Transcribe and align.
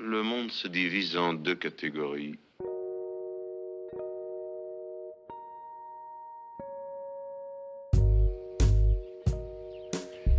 le 0.00 0.22
monde 0.22 0.50
se 0.50 0.66
divise 0.66 1.16
en 1.16 1.34
deux 1.34 1.54
catégories. 1.54 2.38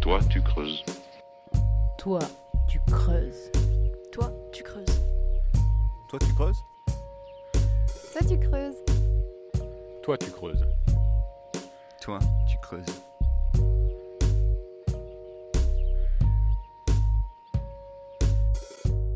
Toi, 0.01 0.19
tu 0.31 0.41
creuses. 0.41 0.83
Toi, 1.99 2.19
tu 2.67 2.79
creuses. 2.87 3.51
Toi, 4.11 4.31
tu 4.51 4.63
creuses. 4.63 5.01
Toi, 6.09 6.19
tu 6.19 6.33
creuses? 6.33 6.63
Toi, 8.11 8.21
tu 8.27 8.39
creuses. 8.39 8.83
Toi, 10.01 10.17
tu 10.17 10.31
creuses. 10.31 10.65
Toi, 12.01 12.19
tu 12.49 12.57
creuses. 12.63 13.10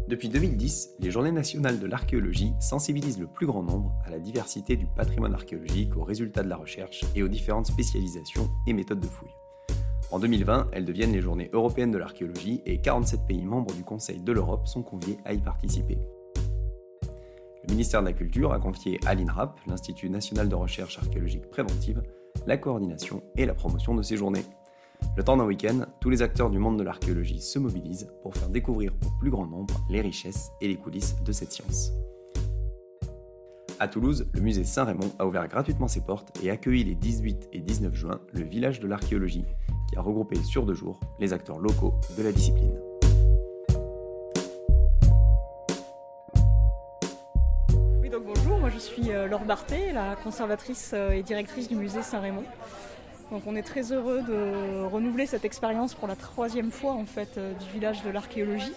Depuis 0.07 0.29
2010, 0.29 0.97
les 0.99 1.09
Journées 1.09 1.31
nationales 1.31 1.79
de 1.79 1.87
l'archéologie 1.87 2.53
sensibilisent 2.59 3.19
le 3.19 3.25
plus 3.25 3.47
grand 3.47 3.63
nombre 3.63 3.91
à 4.05 4.11
la 4.11 4.19
diversité 4.19 4.75
du 4.75 4.85
patrimoine 4.85 5.33
archéologique, 5.33 5.97
aux 5.97 6.03
résultats 6.03 6.43
de 6.43 6.49
la 6.49 6.57
recherche 6.57 7.03
et 7.15 7.23
aux 7.23 7.27
différentes 7.27 7.65
spécialisations 7.65 8.51
et 8.67 8.73
méthodes 8.73 8.99
de 8.99 9.07
fouille. 9.07 9.33
En 10.11 10.19
2020, 10.19 10.67
elles 10.73 10.85
deviennent 10.85 11.11
les 11.11 11.21
Journées 11.21 11.49
européennes 11.53 11.89
de 11.89 11.97
l'archéologie 11.97 12.61
et 12.67 12.79
47 12.79 13.21
pays 13.27 13.43
membres 13.43 13.73
du 13.73 13.83
Conseil 13.83 14.19
de 14.19 14.31
l'Europe 14.31 14.67
sont 14.67 14.83
conviés 14.83 15.17
à 15.25 15.33
y 15.33 15.39
participer. 15.39 15.97
Le 17.67 17.71
ministère 17.71 18.01
de 18.01 18.07
la 18.07 18.13
Culture 18.13 18.53
a 18.53 18.59
confié 18.59 18.99
à 19.07 19.15
l'INRAP, 19.15 19.59
l'Institut 19.65 20.11
national 20.11 20.49
de 20.49 20.55
recherche 20.55 20.99
archéologique 20.99 21.49
préventive, 21.49 22.03
la 22.45 22.57
coordination 22.57 23.23
et 23.37 23.47
la 23.47 23.55
promotion 23.55 23.95
de 23.95 24.03
ces 24.03 24.17
journées. 24.17 24.45
Le 25.17 25.23
temps 25.23 25.37
d'un 25.37 25.45
week-end, 25.45 25.85
tous 26.01 26.09
les 26.09 26.21
acteurs 26.21 26.49
du 26.49 26.59
monde 26.59 26.77
de 26.77 26.83
l'archéologie 26.83 27.41
se 27.41 27.57
mobilisent 27.59 28.09
pour 28.21 28.35
faire 28.35 28.49
découvrir 28.49 28.93
au 29.05 29.19
plus 29.19 29.29
grand 29.29 29.47
nombre 29.47 29.73
les 29.89 30.01
richesses 30.01 30.51
et 30.61 30.67
les 30.67 30.75
coulisses 30.75 31.15
de 31.23 31.31
cette 31.31 31.51
science. 31.51 31.91
À 33.79 33.89
Toulouse, 33.89 34.27
le 34.33 34.39
musée 34.41 34.63
Saint-Raymond 34.63 35.11
a 35.19 35.27
ouvert 35.27 35.47
gratuitement 35.49 35.89
ses 35.89 36.01
portes 36.01 36.37
et 36.41 36.49
accueilli 36.49 36.85
les 36.85 36.95
18 36.95 37.49
et 37.51 37.59
19 37.59 37.93
juin 37.93 38.19
le 38.31 38.43
village 38.43 38.79
de 38.79 38.87
l'archéologie, 38.87 39.45
qui 39.89 39.97
a 39.97 40.01
regroupé 40.01 40.41
sur 40.43 40.65
deux 40.65 40.73
jours 40.73 40.99
les 41.19 41.33
acteurs 41.33 41.59
locaux 41.59 41.93
de 42.17 42.23
la 42.23 42.31
discipline. 42.31 42.73
Oui, 48.01 48.09
donc 48.09 48.23
bonjour, 48.25 48.59
moi 48.59 48.69
je 48.69 48.79
suis 48.79 49.11
euh, 49.11 49.27
Laure 49.27 49.43
Barthé, 49.43 49.91
la 49.91 50.15
conservatrice 50.15 50.91
euh, 50.93 51.11
et 51.11 51.23
directrice 51.23 51.67
du 51.67 51.75
musée 51.75 52.01
Saint-Raymond. 52.01 52.45
Donc 53.31 53.41
on 53.47 53.55
est 53.55 53.63
très 53.63 53.91
heureux 53.91 54.21
de 54.21 54.83
renouveler 54.85 55.25
cette 55.25 55.45
expérience 55.45 55.95
pour 55.95 56.07
la 56.07 56.15
troisième 56.15 56.69
fois 56.69 56.91
en 56.91 57.05
fait 57.05 57.37
euh, 57.37 57.53
du 57.53 57.69
village 57.71 58.03
de 58.03 58.11
l'archéologie. 58.11 58.73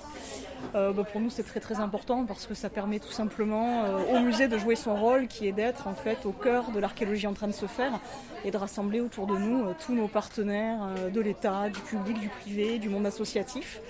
Euh, 0.74 0.92
bah, 0.92 1.04
pour 1.04 1.20
nous 1.20 1.28
c'est 1.28 1.42
très 1.42 1.60
très 1.60 1.80
important 1.80 2.24
parce 2.24 2.46
que 2.46 2.54
ça 2.54 2.70
permet 2.70 2.98
tout 2.98 3.12
simplement 3.12 3.84
euh, 3.84 4.16
au 4.16 4.20
musée 4.20 4.48
de 4.48 4.56
jouer 4.56 4.74
son 4.74 4.96
rôle 4.96 5.28
qui 5.28 5.46
est 5.46 5.52
d'être 5.52 5.86
en 5.86 5.94
fait 5.94 6.24
au 6.24 6.32
cœur 6.32 6.70
de 6.70 6.80
l'archéologie 6.80 7.26
en 7.26 7.34
train 7.34 7.46
de 7.46 7.52
se 7.52 7.66
faire 7.66 8.00
et 8.44 8.50
de 8.50 8.56
rassembler 8.56 9.00
autour 9.00 9.26
de 9.26 9.36
nous 9.36 9.66
tous 9.84 9.94
nos 9.94 10.08
partenaires 10.08 10.80
de 11.12 11.20
l'État, 11.20 11.68
du 11.68 11.80
public, 11.80 12.18
du 12.18 12.28
privé, 12.28 12.78
du 12.78 12.88
monde 12.88 13.06
associatif. 13.06 13.80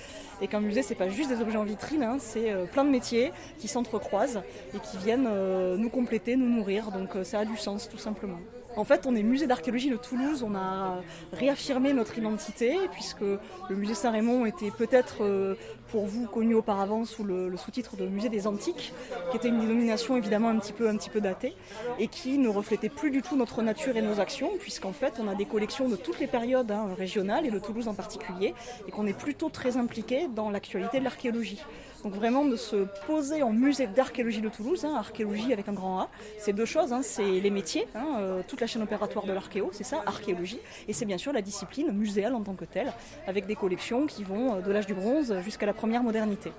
Et 0.41 0.49
qu'un 0.49 0.61
musée 0.61 0.83
c'est 0.83 0.95
pas 0.95 1.09
juste 1.09 1.31
des 1.31 1.41
objets 1.41 1.59
en 1.59 1.65
vitrine, 1.65 2.03
hein, 2.03 2.17
c'est 2.19 2.53
plein 2.73 2.85
de 2.85 2.91
métiers 2.91 3.33
qui 3.59 3.69
s'entrecroisent 3.69 4.43
et 4.75 4.79
qui 4.79 4.97
viennent 4.99 5.29
nous 5.77 5.91
compléter, 5.91 6.37
nous 6.37 6.49
nourrir. 6.49 6.91
Donc 6.91 7.11
ça 7.25 7.41
a 7.41 7.45
du 7.45 7.57
sens 7.57 7.89
tout 7.89 7.99
simplement. 7.99 8.39
En 8.77 8.85
fait, 8.85 9.07
on 9.07 9.17
est 9.17 9.23
musée 9.23 9.47
d'archéologie 9.47 9.91
de 9.91 9.97
Toulouse, 9.97 10.43
on 10.43 10.55
a 10.55 11.01
réaffirmé 11.33 11.93
notre 11.93 12.17
identité, 12.19 12.77
puisque 12.93 13.21
le 13.21 13.77
musée 13.77 13.95
Saint-Raymond 13.95 14.47
était 14.47 14.71
peut-être 14.71 15.25
euh, 15.25 15.55
pour 15.91 16.07
vous 16.07 16.27
connu 16.27 16.55
auparavant 16.55 17.05
sous 17.05 17.25
le, 17.25 17.57
sous-titre 17.57 17.97
de 17.97 18.07
musée 18.07 18.29
des 18.29 18.47
antiques, 18.47 18.93
qui 19.31 19.37
était 19.37 19.49
une 19.49 19.61
dénomination 19.61 20.17
évidemment 20.17 20.49
un 20.49 20.59
petit 20.59 20.73
peu, 20.73 20.89
un 20.89 20.97
petit 20.97 21.11
peu 21.11 21.21
datée, 21.21 21.55
et 21.99 22.09
qui 22.09 22.39
ne 22.39 22.49
reflétait 22.49 22.89
plus 22.89 23.11
du 23.11 23.23
tout 23.23 23.37
notre 23.37 23.63
nature 23.63 23.97
et 23.97 24.03
nos 24.03 24.21
actions, 24.21 24.53
puisqu'en 24.59 24.93
fait 24.93 25.15
on 25.21 25.29
a 25.29 25.35
des 25.35 25.47
collections 25.47 25.89
de 25.89 25.97
toutes 25.97 26.21
les 26.21 26.27
périodes 26.27 26.71
hein, 26.71 26.89
régionales, 26.97 27.47
et 27.47 27.51
de 27.51 27.59
Toulouse 27.59 27.89
en 27.89 27.95
particulier, 27.95 28.55
et 28.87 28.91
qu'on 28.91 29.07
est 29.07 29.19
plutôt 29.19 29.49
très 29.49 29.77
impliqué 29.77 30.29
dans 30.35 30.51
l'actualité 30.51 30.99
de 30.99 31.05
l'archéologie. 31.05 31.63
Donc 32.05 32.15
vraiment 32.15 32.45
de 32.45 32.55
se 32.55 32.87
poser 33.07 33.43
en 33.43 33.51
musée 33.51 33.89
d'archéologie 33.89 34.41
de 34.41 34.49
Toulouse, 34.49 34.85
hein, 34.85 34.95
archéologie 34.97 35.53
avec 35.53 35.69
un 35.69 35.73
grand 35.73 36.01
A, 36.01 36.09
c'est 36.39 36.53
deux 36.53 36.65
choses, 36.65 36.93
hein, 36.93 37.01
c'est 37.03 37.41
les 37.41 37.51
métiers, 37.51 37.89
euh, 37.97 38.43
toute 38.47 38.61
la 38.61 38.69
chaîne 38.69 38.83
opératoire 38.83 39.27
de 39.27 39.33
l'archéo, 39.33 39.71
c'est 39.73 39.85
ça, 39.85 40.03
archéologie, 40.07 40.61
et 40.87 40.93
c'est 40.93 41.07
bien 41.07 41.19
sûr 41.19 41.33
la 41.33 41.43
discipline 41.43 41.91
muséale 41.91 42.35
en 42.35 42.43
tant 42.43 42.55
que 42.55 42.65
telle, 42.65 42.93
avec 43.27 43.47
des 43.47 43.57
collections 43.57 44.07
qui 44.07 44.23
vont 44.23 44.55
euh, 44.55 44.61
de 44.61 44.71
l'âge 44.71 44.87
du 44.87 44.95
bronze 44.95 45.35
jusqu'à 45.41 45.67
la 45.67 45.73
première 45.79 46.03
modernité. 46.03 46.53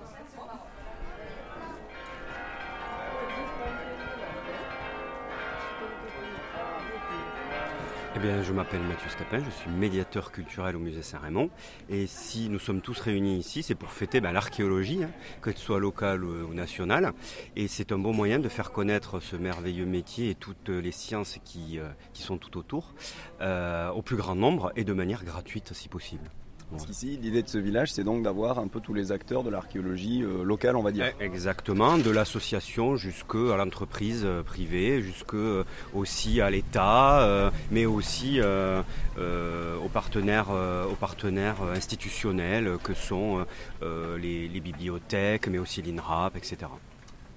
Eh 8.16 8.19
bien, 8.19 8.41
je 8.41 8.53
m'appelle 8.53 8.81
Mathieu 8.81 9.09
Scapin, 9.09 9.44
je 9.44 9.50
suis 9.50 9.69
médiateur 9.69 10.31
culturel 10.31 10.78
au 10.78 10.79
musée 10.79 11.02
Saint-Raymond. 11.02 11.50
Et 11.90 12.08
si 12.08 12.50
nous 12.50 12.59
sommes 12.59 12.79
tous 12.79 12.97
réunis 12.97 13.38
ici, 13.38 13.62
c'est 13.62 13.75
pour 13.75 13.91
fêter 13.91 14.22
ben, 14.22 14.31
l'archéologie, 14.31 15.03
hein, 15.03 15.12
que 15.41 15.52
ce 15.52 15.59
soit 15.59 15.79
locale 15.79 16.24
ou 16.24 16.53
nationale. 16.53 17.12
Et 17.58 17.68
c'est 17.68 17.91
un 17.91 18.00
bon 18.00 18.13
moyen 18.13 18.40
de 18.40 18.47
faire 18.47 18.72
connaître 18.72 19.19
ce 19.19 19.35
merveilleux 19.35 19.85
métier 19.85 20.29
et 20.29 20.35
toutes 20.35 20.69
les 20.69 20.94
sciences 20.94 21.40
qui, 21.44 21.78
euh, 21.78 21.90
qui 22.13 22.22
sont 22.22 22.38
tout 22.38 22.58
autour 22.58 22.94
euh, 23.41 23.90
au 23.90 24.02
plus 24.02 24.16
grand 24.16 24.35
nombre 24.35 24.72
et 24.78 24.85
de 24.85 24.94
manière 24.94 25.25
gratuite 25.25 25.74
si 25.74 25.90
possible. 25.90 26.31
Parce 26.72 26.85
qu'ici, 26.85 27.18
l'idée 27.22 27.41
de 27.41 27.47
ce 27.47 27.57
village, 27.57 27.91
c'est 27.91 28.03
donc 28.03 28.24
d'avoir 28.24 28.59
un 28.59 28.68
peu 28.68 28.80
tous 28.80 28.94
les 28.94 29.12
acteurs 29.12 29.44
de 29.44 29.50
l'archéologie 29.50 30.24
euh, 30.24 30.44
locale, 30.44 30.75
on 30.75 30.84
va 30.84 30.91
dire. 30.91 31.12
Eh, 31.19 31.24
Exactement, 31.24 31.97
de 31.97 32.12
l'association 32.12 32.96
jusqu'à 32.96 33.57
l'entreprise 33.57 34.22
euh, 34.24 34.44
privée, 34.44 35.02
jusque 35.02 35.34
euh, 35.34 35.63
aussi 35.96 36.41
à 36.41 36.50
l'État, 36.52 37.52
mais 37.72 37.85
aussi 37.85 38.40
aux 38.41 39.90
partenaires, 39.90 40.50
aux 40.50 40.96
partenaires 40.96 41.62
institutionnels 41.75 42.78
que 42.84 42.94
sont 42.94 43.46
les, 43.81 44.47
les 44.47 44.59
bibliothèques, 44.59 45.47
mais 45.47 45.58
aussi 45.58 45.81
l'INRAP, 45.81 46.35
etc. 46.38 46.68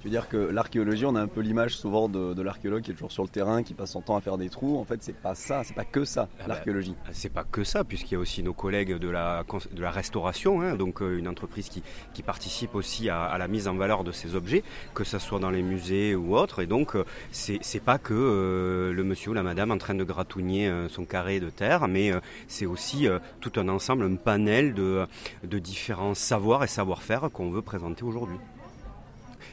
Tu 0.03 0.09
veux 0.09 0.11
dire 0.11 0.29
que 0.29 0.37
l'archéologie, 0.37 1.07
on 1.07 1.15
a 1.15 1.21
un 1.21 1.29
peu 1.29 1.41
l'image 1.43 1.77
souvent 1.77 2.09
de, 2.09 2.35
de 2.35 2.43
l'archéologue 2.43 2.83
qui 2.83 2.91
est 2.91 2.95
toujours 2.95 3.13
sur 3.13 3.23
le 3.23 3.29
terrain, 3.29 3.63
qui 3.63 3.73
passe 3.73 3.93
son 3.93 4.01
temps 4.01 4.17
à 4.17 4.21
faire 4.21 4.37
des 4.37 4.49
trous. 4.49 4.77
En 4.77 4.85
fait, 4.85 5.01
c'est 5.01 5.13
pas 5.15 5.37
ça, 5.37 5.63
c'est 5.63 5.75
pas 5.75 5.85
que 5.85 6.05
ça, 6.05 6.29
Ah 6.33 6.43
bah, 6.43 6.45
l'archéologie. 6.55 6.97
C'est 7.13 7.33
pas 7.33 7.45
que 7.45 7.63
ça, 7.63 7.85
puisqu'il 7.85 8.15
y 8.15 8.17
a 8.17 8.19
aussi 8.21 8.43
nos 8.43 8.53
collègues 8.53 8.97
de 8.99 9.09
la, 9.09 9.45
cons- 9.47 9.61
de 9.71 9.81
la 9.81 9.93
restauration, 9.93 10.61
hein, 10.61 10.75
donc 10.75 11.03
euh, 11.03 11.17
une 11.19 11.29
entreprise 11.29 11.69
qui, 11.69 11.85
qui 12.15 12.23
participe 12.25 12.75
aussi 12.75 13.11
à, 13.11 13.23
à 13.23 13.39
la 13.39 13.47
mise 13.47 13.69
en 13.69 13.77
valeur 13.77 14.03
de 14.03 14.11
ces 14.11 14.35
objets, 14.35 14.65
que 14.93 15.05
ce 15.05 15.21
soit 15.21 15.39
dans 15.39 15.51
les 15.51 15.63
musées 15.63 16.17
ou 16.17 16.37
autres. 16.37 16.61
Et 16.63 16.67
donc, 16.67 16.97
euh, 16.97 17.05
c'est 17.31 17.61
pas 17.85 17.99
que 17.99 18.13
euh, 18.13 18.93
le 18.93 19.05
monsieur 19.05 19.31
ou 19.31 19.35
la 19.35 19.45
madame 19.45 19.71
en 19.71 19.79
train 19.79 19.95
de 19.95 20.03
gratouiller 20.03 20.67
euh, 20.69 20.89
son 20.89 21.05
carré 21.05 21.39
de 21.39 21.49
terre, 21.49 21.87
mais 21.87 22.11
euh, 22.11 22.19
c'est 22.49 22.67
aussi 22.67 23.07
tout 23.41 23.53
un 23.55 23.69
ensemble, 23.69 24.03
un 24.05 24.17
panel 24.17 24.75
de, 24.75 25.07
de 25.45 25.59
différents 25.61 26.15
savoirs 26.15 26.65
et 26.65 26.67
savoir-faire 26.67 27.31
qu'on 27.33 27.53
veut 27.53 27.63
présenter 27.63 28.03
aujourd'hui. 28.03 28.39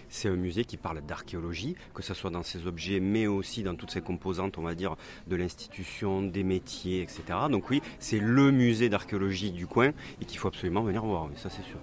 C'est 0.10 0.30
un 0.30 0.36
musée 0.36 0.66
qui 0.66 0.78
parle 0.78 1.02
d'archéologie, 1.02 1.76
que 1.94 2.02
ce 2.02 2.14
soit 2.14 2.32
dans 2.32 2.44
ses 2.44 2.68
objets, 2.68 3.00
mais 3.00 3.28
aussi 3.28 3.64
dans 3.64 3.76
toutes 3.76 3.92
ses 3.92 4.02
composantes, 4.02 4.58
on 4.58 4.64
va 4.64 4.76
dire, 4.76 4.96
de 5.28 5.36
l'institution, 5.36 6.22
des 6.22 6.44
métiers, 6.44 7.02
etc. 7.02 7.22
Donc 7.50 7.70
oui, 7.70 7.82
c'est 8.00 8.20
le 8.20 8.52
musée 8.52 8.90
d'archéologie 8.90 9.52
du 9.52 9.68
coin 9.68 9.92
et 10.22 10.26
qu'il 10.26 10.40
faut 10.40 10.48
absolument 10.48 10.82
venir 10.82 11.04
voir, 11.04 11.30
ça 11.36 11.50
c'est 11.50 11.64
sûr. 11.64 11.80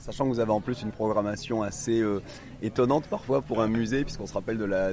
Sachant 0.00 0.24
que 0.24 0.30
vous 0.30 0.40
avez 0.40 0.52
en 0.52 0.60
plus 0.60 0.82
une 0.82 0.90
programmation 0.90 1.62
assez 1.62 2.00
euh, 2.00 2.20
étonnante 2.62 3.06
parfois 3.08 3.42
pour 3.42 3.60
un 3.60 3.68
musée, 3.68 4.04
puisqu'on 4.04 4.26
se 4.26 4.34
rappelle 4.34 4.58
de 4.58 4.64
la, 4.64 4.92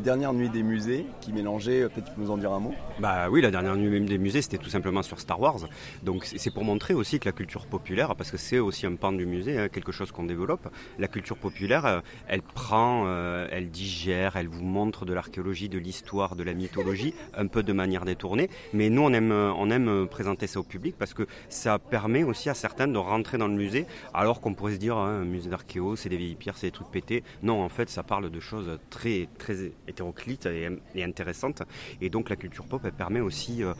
dernière 0.00 0.32
nuit 0.32 0.48
des 0.48 0.62
musées, 0.62 1.06
qui 1.20 1.32
mélangeait, 1.32 1.82
euh, 1.82 1.88
peut-être 1.88 2.06
tu 2.06 2.12
peux 2.14 2.22
nous 2.22 2.30
en 2.30 2.36
dire 2.36 2.52
un 2.52 2.60
mot? 2.60 2.74
Bah 2.98 3.28
oui, 3.30 3.40
la 3.40 3.50
dernière 3.50 3.76
nuit 3.76 4.00
des 4.00 4.18
musées, 4.18 4.42
c'était 4.42 4.58
tout 4.58 4.68
simplement 4.68 5.02
sur 5.02 5.20
Star 5.20 5.40
Wars. 5.40 5.60
Donc 6.02 6.24
c'est 6.24 6.52
pour 6.52 6.64
montrer 6.64 6.94
aussi 6.94 7.18
que 7.18 7.26
la 7.26 7.32
culture 7.32 7.66
populaire, 7.66 8.14
parce 8.16 8.30
que 8.30 8.36
c'est 8.36 8.58
aussi 8.58 8.86
un 8.86 8.94
pan 8.96 9.12
du 9.12 9.26
musée, 9.26 9.58
hein, 9.58 9.68
quelque 9.68 9.92
chose 9.92 10.12
qu'on 10.12 10.24
développe, 10.24 10.68
la 10.98 11.08
culture 11.08 11.36
populaire, 11.36 11.86
euh, 11.86 12.00
elle 12.28 12.42
prend, 12.42 13.06
elle 13.50 13.70
digère, 13.70 14.36
elle 14.36 14.48
vous 14.48 14.64
montre 14.64 15.04
de 15.04 15.12
l'archéologie, 15.12 15.68
de 15.68 15.78
l'histoire, 15.78 16.36
de 16.36 16.42
la 16.42 16.54
mythologie, 16.54 17.14
un 17.36 17.46
peu 17.46 17.62
de 17.62 17.72
manière 17.72 18.04
détournée. 18.04 18.48
Mais 18.72 18.90
nous, 18.90 19.02
on 19.02 19.12
aime, 19.12 20.06
présenter 20.08 20.46
ça 20.46 20.60
au 20.60 20.62
public 20.62 20.94
parce 20.98 21.14
que 21.14 21.26
ça 21.48 21.78
permet 21.78 22.22
aussi 22.22 22.48
à 22.48 22.54
certains 22.54 22.88
de 22.88 22.98
rentrer 22.98 23.38
dans 23.38 23.48
le 23.48 23.54
musée, 23.54 23.86
alors 24.14 24.40
qu'on 24.40 24.54
pourrait 24.54 24.74
se 24.74 24.78
dire, 24.78 24.96
hein, 24.96 25.22
un 25.22 25.24
musée 25.24 25.50
d'archéo, 25.50 25.96
c'est 25.96 26.08
des 26.08 26.16
vieilles 26.16 26.36
pierres, 26.36 26.56
c'est 26.56 26.68
des 26.68 26.72
trucs 26.72 26.90
pétés. 26.90 27.24
Non, 27.42 27.62
en 27.62 27.68
fait, 27.68 27.90
ça 27.90 28.02
parle 28.02 28.30
de 28.30 28.40
choses 28.40 28.78
très, 28.88 29.28
très 29.38 29.72
hétéroclites 29.88 30.46
et, 30.46 31.02
intéressantes. 31.02 31.62
Et 32.00 32.08
donc 32.10 32.30
la 32.30 32.36
culture 32.36 32.64
pop, 32.64 32.82
permet 32.96 33.20
aussi 33.20 33.62
euh, 33.64 33.74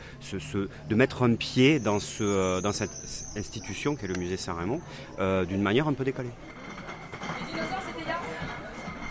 de 0.89 0.95
mettre 0.95 1.23
un 1.23 1.35
pied 1.35 1.81
euh, 1.85 2.61
dans 2.61 2.71
cette 2.71 3.37
institution 3.37 3.95
qu'est 3.95 4.07
le 4.07 4.15
musée 4.15 4.37
Saint-Raymond 4.37 4.81
euh, 5.19 5.45
d'une 5.45 5.61
manière 5.61 5.87
un 5.87 5.93
peu 5.93 6.03
décalée. 6.03 6.31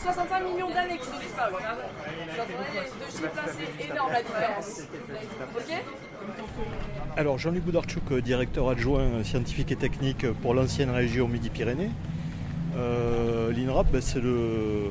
65 0.04 0.40
millions 0.52 0.68
d'années 0.68 0.98
qu'ils 0.98 1.14
ont 1.14 1.18
disparu. 1.18 1.54
Deux 3.00 3.06
chiffres 3.06 3.36
là, 3.36 3.42
c'est 3.46 3.90
énorme 3.90 4.12
la 4.12 4.22
différence. 4.22 4.82
Alors 7.16 7.38
Jean-Luc 7.38 7.64
Boudarchuk, 7.64 8.12
directeur 8.22 8.68
adjoint 8.68 9.24
scientifique 9.24 9.72
et 9.72 9.76
technique 9.76 10.30
pour 10.42 10.52
l'ancienne 10.52 10.90
région 10.90 11.26
Midi-Pyrénées. 11.26 11.90
Euh, 12.76 13.03
l'INRAP, 13.74 13.90
ben, 13.90 14.00
c'est 14.00 14.20
le 14.20 14.84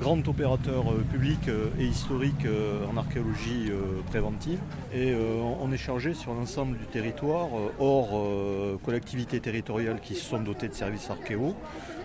grand 0.00 0.26
opérateur 0.26 0.90
euh, 0.90 1.04
public 1.12 1.48
euh, 1.48 1.68
et 1.78 1.84
historique 1.84 2.46
euh, 2.46 2.86
en 2.90 2.96
archéologie 2.96 3.70
préventive. 4.06 4.58
Et 4.94 5.14
on 5.14 5.70
est 5.72 5.76
chargé 5.76 6.14
sur 6.14 6.32
l'ensemble 6.32 6.78
du 6.78 6.86
territoire, 6.86 7.48
hors 7.78 8.80
collectivités 8.84 9.40
territoriales 9.40 10.00
qui 10.00 10.14
se 10.14 10.24
sont 10.24 10.40
dotées 10.40 10.68
de 10.68 10.74
services 10.74 11.10
archéo, 11.10 11.54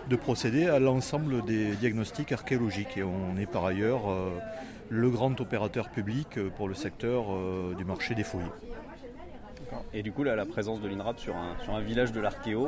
de 0.10 0.16
procéder 0.16 0.68
à 0.68 0.80
l'ensemble 0.80 1.44
des 1.46 1.76
diagnostics 1.76 2.32
archéologiques. 2.32 2.98
Et 2.98 3.04
on 3.04 3.38
est 3.40 3.46
par 3.46 3.66
ailleurs 3.66 4.02
le 4.90 5.10
grand 5.10 5.40
opérateur 5.42 5.90
public 5.90 6.40
pour 6.58 6.68
le 6.68 6.76
secteur 6.76 7.26
du 7.76 7.86
marché 7.86 8.14
des 8.14 8.24
fouilles. 8.24 8.44
Et 9.94 10.04
du 10.04 10.12
coup, 10.12 10.24
la 10.24 10.46
présence 10.46 10.82
de 10.82 10.88
l'INRAP 10.88 11.20
sur 11.20 11.36
un 11.36 11.82
village 11.82 12.12
de 12.12 12.20
l'archéo, 12.20 12.68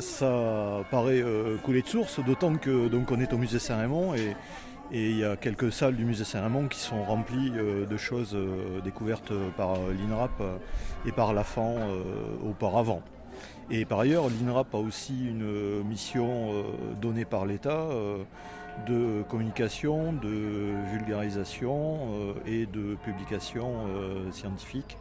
ça, 0.00 0.84
paraît 0.90 1.22
euh, 1.22 1.56
couler 1.58 1.82
de 1.82 1.86
source, 1.86 2.20
d'autant 2.24 2.56
que 2.56 2.88
donc 2.88 3.10
on 3.10 3.20
est 3.20 3.32
au 3.32 3.38
musée 3.38 3.58
Saint-Raymond 3.58 4.14
et, 4.14 4.34
il 4.90 5.18
y 5.18 5.24
a 5.24 5.36
quelques 5.36 5.70
salles 5.70 5.96
du 5.96 6.06
musée 6.06 6.24
Saint-Raymond 6.24 6.68
qui 6.68 6.78
sont 6.78 7.04
remplies 7.04 7.52
euh, 7.56 7.84
de 7.84 7.96
choses 7.98 8.34
euh, 8.34 8.80
découvertes 8.80 9.34
par 9.54 9.76
l'INRAP 9.76 10.42
et 11.06 11.12
par 11.12 11.34
l'AFAN 11.34 11.76
auparavant. 12.48 13.02
Et 13.70 13.84
par 13.84 14.00
ailleurs, 14.00 14.28
l'INRAP 14.28 14.74
a 14.74 14.78
aussi 14.78 15.28
une 15.28 15.82
mission 15.84 16.64
donnée 17.02 17.26
par 17.26 17.44
l'État 17.44 17.86
de 18.86 19.22
communication, 19.28 20.14
de 20.14 20.72
vulgarisation 20.90 21.98
et 22.46 22.64
de 22.64 22.96
publication 23.04 23.74
scientifique 24.32 24.96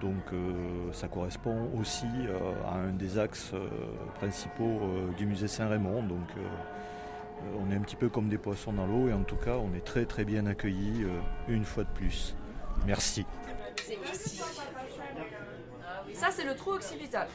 donc 0.00 0.32
euh, 0.32 0.92
ça 0.92 1.08
correspond 1.08 1.70
aussi 1.78 2.06
euh, 2.26 2.38
à 2.66 2.76
un 2.76 2.90
des 2.90 3.18
axes 3.18 3.52
euh, 3.54 3.68
principaux 4.14 4.80
du 5.16 5.26
musée 5.26 5.48
Saint-Raymond. 5.48 6.02
Donc 6.04 6.28
on 7.58 7.70
est 7.70 7.76
un 7.76 7.80
petit 7.80 7.96
peu 7.96 8.08
comme 8.08 8.28
des 8.28 8.38
poissons 8.38 8.72
dans 8.72 8.86
l'eau 8.86 9.08
et 9.08 9.12
en 9.12 9.24
tout 9.24 9.36
cas 9.36 9.56
on 9.56 9.74
est 9.74 9.84
très 9.84 10.04
très 10.04 10.24
bien 10.24 10.46
accueillis 10.46 11.04
une 11.48 11.64
fois 11.64 11.84
de 11.84 11.90
plus. 11.90 12.36
Merci. 12.86 13.26
Ici. 14.12 14.40
Ça 16.14 16.28
c'est 16.30 16.44
le 16.44 16.54
trou 16.54 16.72
occipital. 16.72 17.28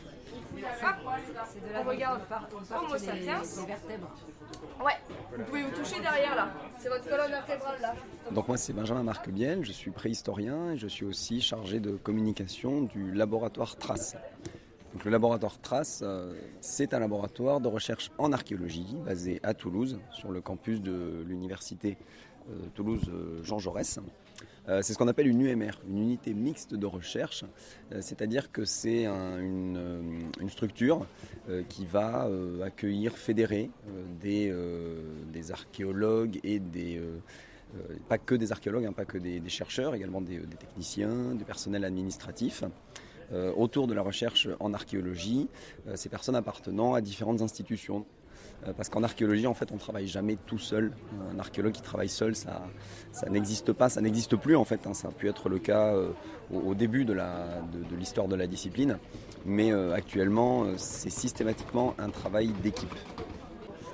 C'est 0.55 1.67
de 1.67 1.73
la 1.73 1.81
on 1.81 1.89
regarde 1.89 2.21
Homo 2.71 2.97
sapiens. 2.97 3.41
Ouais, 4.83 4.93
vous 5.37 5.43
pouvez 5.43 5.63
vous 5.63 5.71
toucher 5.71 5.99
derrière 5.99 6.35
là. 6.35 6.49
C'est 6.79 6.89
votre 6.89 7.07
colonne 7.07 7.31
vertébrale 7.31 7.81
là. 7.81 7.95
Donc 8.31 8.47
moi 8.47 8.57
c'est 8.57 8.73
Benjamin 8.73 9.03
Marc 9.03 9.29
Biel, 9.29 9.65
je 9.65 9.71
suis 9.71 9.91
préhistorien 9.91 10.71
et 10.71 10.77
je 10.77 10.87
suis 10.87 11.05
aussi 11.05 11.41
chargé 11.41 11.79
de 11.79 11.91
communication 11.91 12.81
du 12.81 13.11
laboratoire 13.11 13.75
Trace. 13.77 14.15
Donc 14.93 15.05
le 15.05 15.11
laboratoire 15.11 15.59
Trace, 15.61 16.01
euh, 16.03 16.33
c'est 16.61 16.93
un 16.93 16.99
laboratoire 16.99 17.59
de 17.59 17.67
recherche 17.67 18.11
en 18.17 18.31
archéologie 18.31 18.95
basé 19.05 19.39
à 19.43 19.53
Toulouse, 19.53 19.99
sur 20.11 20.31
le 20.31 20.41
campus 20.41 20.81
de 20.81 21.23
l'université 21.27 21.97
euh, 22.49 22.53
Toulouse 22.73 23.03
euh, 23.09 23.43
Jean 23.43 23.59
Jaurès. 23.59 23.99
Euh, 24.69 24.81
c'est 24.81 24.93
ce 24.93 24.97
qu'on 24.97 25.07
appelle 25.07 25.27
une 25.27 25.41
UMR, 25.41 25.71
une 25.87 25.97
unité 25.97 26.33
mixte 26.33 26.73
de 26.73 26.85
recherche, 26.85 27.45
euh, 27.93 28.01
c'est-à-dire 28.01 28.51
que 28.51 28.65
c'est 28.65 29.05
une, 29.05 29.77
euh, 29.77 30.49
structure 30.49 31.05
qui 31.69 31.85
va 31.85 32.29
accueillir, 32.63 33.17
fédérer 33.17 33.69
des, 34.21 34.53
archéologues 35.51 36.39
et 36.43 36.59
des... 36.59 37.01
pas 38.07 38.17
que 38.17 38.35
des 38.35 38.51
archéologues, 38.51 38.85
hein, 38.85 38.93
pas 38.93 39.05
que 39.05 39.17
des, 39.17 39.41
chercheurs, 39.49 39.93
également 39.93 40.21
des, 40.21 40.39
des, 40.39 40.55
techniciens, 40.55 41.35
du 41.35 41.43
personnel 41.43 41.83
administratif, 41.83 42.63
autour 43.55 43.87
de 43.87 43.93
la 43.93 44.01
recherche 44.01 44.47
en 44.59 44.73
archéologie, 44.73 45.47
ces 45.95 46.09
personnes 46.09 46.35
appartenant 46.35 46.93
à 46.93 47.01
différentes 47.01 47.41
institutions. 47.41 48.05
Euh, 48.65 48.74
parce 48.74 48.89
qu'en 48.89 49.04
archéologie, 49.04 49.48
en 49.48 49.54
fait, 49.54 49.71
on 49.71 49.77
travaille 49.77 50.07
jamais 50.07 50.38
tout 50.45 50.57
seul. 50.57 50.92
Un 51.33 51.39
archéologue 51.39 51.74
qui 51.74 51.81
travaille 51.81 52.09
seul, 52.09 52.36
ça, 52.36 52.63
ça 53.12 53.30
n'existe 53.30 53.71
pas, 53.74 53.89
ça 53.89 54.01
n'existe 54.01 54.36
plus 54.36 54.56
en 54.56 54.65
fait. 54.65 54.88
Hein. 54.88 54.94
Ça 54.94 55.09
a 55.09 55.12
pu 55.12 55.30
être 55.30 55.50
le 55.50 55.59
cas 55.59 55.94
euh, 55.94 56.09
au, 56.54 56.74
début 56.74 57.06
de, 57.06 57.15
l'histoire 57.98 58.27
de, 58.27 58.36
la 58.36 58.48
discipline, 58.48 58.98
mais 59.45 59.71
euh, 59.71 59.94
actuellement, 59.94 60.65
c'est 60.77 61.09
systématiquement 61.09 61.94
un 62.00 62.09
travail 62.09 62.48
d'équipe. 62.63 62.94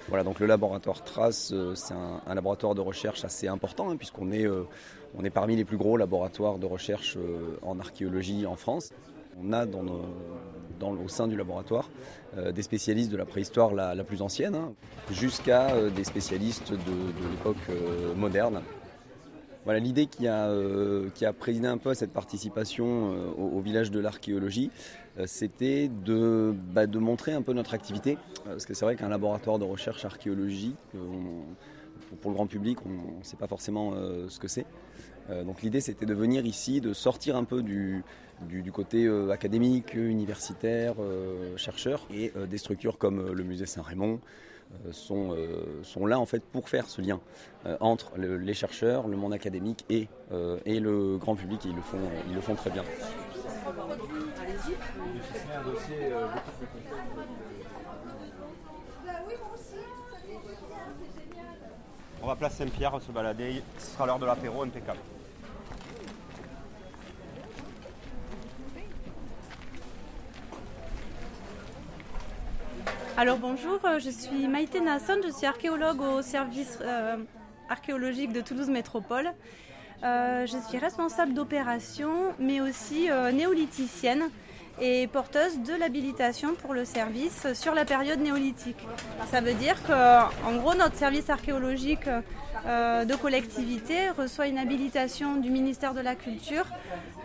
Voilà, 0.10 0.24
donc 0.24 0.39
le 0.39 0.45
laboratoire 0.45 1.04
Trace, 1.04 1.54
c'est 1.75 1.94
un, 1.94 2.36
laboratoire 2.36 2.75
de 2.75 2.81
recherche 2.81 3.25
assez 3.25 3.48
important, 3.48 3.89
hein, 3.89 3.95
puisqu'on 3.95 4.31
est, 4.31 4.45
on 5.18 5.24
est 5.24 5.30
parmi 5.31 5.56
les 5.56 5.65
plus 5.65 5.77
gros 5.77 5.98
laboratoires 5.98 6.60
de 6.60 6.68
recherche 6.68 7.18
en 7.63 7.80
archéologie 7.80 8.45
en 8.45 8.56
France. 8.56 8.92
On 9.41 9.53
a 9.53 9.65
au 10.91 11.07
sein 11.07 11.27
du 11.27 11.38
laboratoire 11.38 11.89
euh, 12.38 12.51
des 12.51 12.62
spécialistes 12.62 13.12
de 13.12 13.18
la 13.18 13.25
préhistoire 13.25 13.74
la, 13.74 14.03
plus 14.03 14.21
ancienne, 14.21 14.56
hein, 14.56 14.74
jusqu'à 15.12 15.71
euh, 15.71 15.89
des 15.89 16.03
spécialistes 16.03 16.71
de, 16.71 17.30
l'époque 17.31 17.57
euh, 17.69 18.13
moderne. 18.15 18.62
Voilà 19.65 19.80
l'idée 19.80 20.07
qui 20.07 20.27
a, 20.27 20.51
qui 21.15 21.25
présidé 21.39 21.68
un 21.68 21.77
peu 21.77 21.91
à 21.91 21.95
cette 21.95 22.12
participation 22.12 23.15
au, 23.38 23.62
village 23.62 23.91
de 23.91 24.01
l'archéologie, 24.01 24.71
c'était 25.25 25.89
bah, 25.89 26.86
de 26.86 27.00
montrer 27.00 27.31
un 27.31 27.41
peu 27.41 27.53
notre 27.53 27.74
activité, 27.74 28.18
parce 28.44 28.65
que 28.65 28.74
c'est 28.74 28.83
vrai 28.83 28.97
qu'un 28.97 29.07
laboratoire 29.07 29.59
de 29.59 29.63
recherche 29.63 30.03
archéologique, 30.03 30.75
pour 32.21 32.31
le 32.31 32.36
grand 32.36 32.48
public, 32.48 32.80
on 32.86 33.19
ne 33.19 33.24
sait 33.24 33.38
pas 33.38 33.48
forcément 33.48 33.94
ce 34.27 34.39
que 34.39 34.48
c'est. 34.48 34.65
donc 35.30 35.62
l'idée 35.62 35.81
c'était 35.81 36.06
de 36.06 36.13
venir 36.13 36.45
ici, 36.45 36.81
de 36.81 36.94
sortir 36.94 37.36
un 37.36 37.44
peu 37.44 37.62
du, 37.62 38.04
côté 38.71 39.06
euh, 39.06 39.30
académique, 39.31 39.94
universitaire, 39.94 40.95
euh, 41.00 41.56
chercheur, 41.57 42.06
et 42.13 42.31
euh, 42.36 42.45
des 42.45 42.57
structures 42.57 42.98
comme 42.98 43.31
le 43.31 43.44
musée 43.44 43.65
Saint-Raymond 43.65 44.19
sont, 44.89 45.38
sont 45.83 46.07
là 46.07 46.19
en 46.19 46.25
fait 46.25 46.42
pour 46.44 46.68
faire 46.68 46.89
ce 46.89 47.00
lien 47.00 47.19
entre 47.80 48.18
les 48.18 48.56
chercheurs, 48.56 49.07
le 49.07 49.15
monde 49.15 49.31
académique 49.31 49.86
et, 49.88 50.07
et 50.65 50.80
le 50.80 51.18
grand 51.19 51.36
public, 51.36 51.63
et 51.68 51.69
ils 51.69 51.75
le 51.75 51.81
font, 51.83 52.00
ils 52.27 52.33
le 52.33 52.42
font 52.42 52.56
très 52.56 52.71
bien. 52.71 52.83
On 62.23 62.27
va 62.27 62.37
place 62.37 62.55
Saint-Pierre 62.55 63.01
se 63.01 63.11
balader, 63.11 63.61
ce 63.77 63.91
sera 63.91 64.05
l'heure 64.05 64.17
de 64.17 64.25
l'apéro 64.25 64.63
impeccable. 64.63 64.99
Alors 73.17 73.37
bonjour, 73.39 73.77
euh, 73.83 73.99
je 73.99 74.09
suis 74.09 74.47
Maïté 74.47 74.79
Nasson, 74.79 75.17
je 75.21 75.33
suis 75.33 75.45
archéologue 75.45 75.99
au 75.99 76.21
service 76.21 76.79
euh, 76.81 77.17
archéologique 77.67 78.31
de 78.31 78.39
Toulouse 78.39 78.69
Métropole. 78.69 79.33
Euh, 80.05 80.45
je 80.45 80.57
suis 80.69 80.77
responsable 80.77 81.33
d'opération, 81.33 82.33
mais 82.39 82.62
aussi 82.62 83.09
néolithicienne 83.33 84.29
et 84.82 85.08
porteuse 85.08 85.60
de 85.60 85.74
l'habilitation 85.74 86.56
pour 86.56 86.74
le 86.74 86.86
service 86.86 87.48
sur 87.53 87.74
la 87.74 87.86
période 87.86 88.20
néolithique. 88.20 88.88
Ça 89.32 89.42
veut 89.42 89.53
dire 89.53 89.75
qu'en 89.84 90.56
gros, 90.58 90.75
notre 90.75 90.96
service 90.96 91.30
archéologique 91.30 92.08
de 92.65 93.15
collectivité 93.15 94.10
reçoit 94.12 94.48
une 94.48 94.58
habilitation 94.58 95.36
du 95.36 95.50
ministère 95.50 95.94
de 95.94 96.01
la 96.01 96.15
Culture 96.15 96.65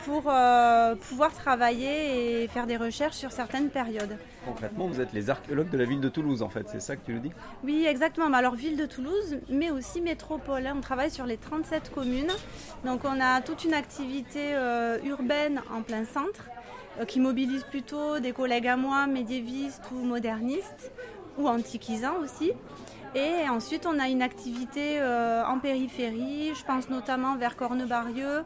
pour 0.05 0.25
euh, 0.27 0.95
pouvoir 0.95 1.33
travailler 1.33 2.43
et 2.43 2.49
faire 2.49 2.67
des 2.67 2.77
recherches 2.77 3.17
sur 3.17 3.33
certaines 3.33 3.69
périodes. 3.69 4.17
Concrètement, 4.45 4.87
vous 4.87 5.01
êtes 5.01 5.13
les 5.13 5.31
archéologues 5.31 5.71
de 5.71 5.79
la 5.79 5.85
ville 5.85 6.01
de 6.01 6.09
Toulouse, 6.09 6.43
en 6.43 6.49
fait, 6.49 6.67
c'est 6.69 6.81
ça 6.81 6.97
que 6.97 7.05
tu 7.05 7.13
le 7.13 7.21
dis? 7.21 7.31
Oui, 7.65 7.85
exactement. 7.87 8.33
Alors, 8.33 8.55
ville 8.55 8.77
de 8.77 8.87
Toulouse, 8.87 9.39
mais 9.49 9.71
aussi 9.71 10.01
métropole. 10.01 10.67
Hein. 10.67 10.75
On 10.79 10.81
travaille 10.81 11.11
sur 11.11 11.27
les 11.27 11.37
37 11.37 11.93
communes. 11.93 12.33
Donc, 12.85 13.01
on 13.05 13.21
a 13.21 13.41
toute 13.41 13.65
une 13.65 13.75
activité 13.75 14.55
euh, 14.55 14.99
urbaine 15.05 15.61
en 15.75 15.83
plein 15.83 16.05
centre 16.05 16.49
euh, 16.49 16.58
qui 17.07 17.21
mobilise 17.21 17.65
plutôt 17.65 18.19
des 18.19 18.33
collègues 18.33 18.67
à 18.67 18.77
moi, 18.77 19.07
médiévistes 19.07 19.85
ou 19.93 20.05
modernistes, 20.05 20.91
ou 21.39 21.49
antiquisants 21.49 22.19
aussi. 22.23 22.53
Et 23.15 23.49
ensuite, 23.49 23.87
on 23.87 23.99
a 23.99 24.09
une 24.09 24.23
activité 24.23 25.01
en 25.03 25.59
périphérie, 25.59 26.53
je 26.55 26.65
pense 26.65 26.91
notamment 26.91 27.37
vers 27.37 27.57
Cornebarieux, 27.57 28.45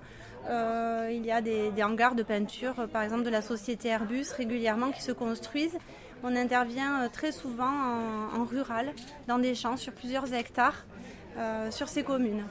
euh, 0.48 1.10
il 1.12 1.24
y 1.24 1.30
a 1.30 1.40
des, 1.40 1.70
hangars 1.82 2.14
de 2.14 2.22
peinture, 2.22 2.74
euh, 2.80 2.86
par 2.86 3.02
exemple 3.02 3.22
de 3.22 3.30
la 3.30 3.42
société 3.42 3.88
Airbus, 3.88 4.26
régulièrement 4.36 4.90
qui 4.90 5.02
se 5.02 5.12
construisent. 5.12 5.78
On 6.24 6.34
intervient 6.34 7.02
euh, 7.02 7.08
très 7.08 7.32
souvent 7.32 7.72
en, 8.36 8.44
rural, 8.44 8.92
dans 9.28 9.38
des 9.38 9.54
champs 9.54 9.76
sur 9.76 9.92
plusieurs 9.92 10.32
hectares, 10.34 10.84
sur 11.70 11.88
ces 11.88 12.02
communes. 12.02 12.44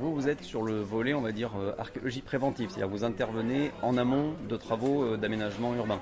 Vous, 0.00 0.14
vous 0.14 0.28
êtes 0.28 0.42
sur 0.42 0.62
le 0.62 0.80
volet, 0.80 1.14
on 1.14 1.20
va 1.20 1.32
dire, 1.32 1.52
archéologie 1.78 2.22
préventive, 2.22 2.70
c'est-à-dire 2.70 2.88
vous 2.88 3.04
intervenez 3.04 3.70
en 3.82 3.96
amont 3.96 4.34
de 4.48 4.56
travaux 4.56 5.16
d'aménagement 5.16 5.74
urbain. 5.74 6.00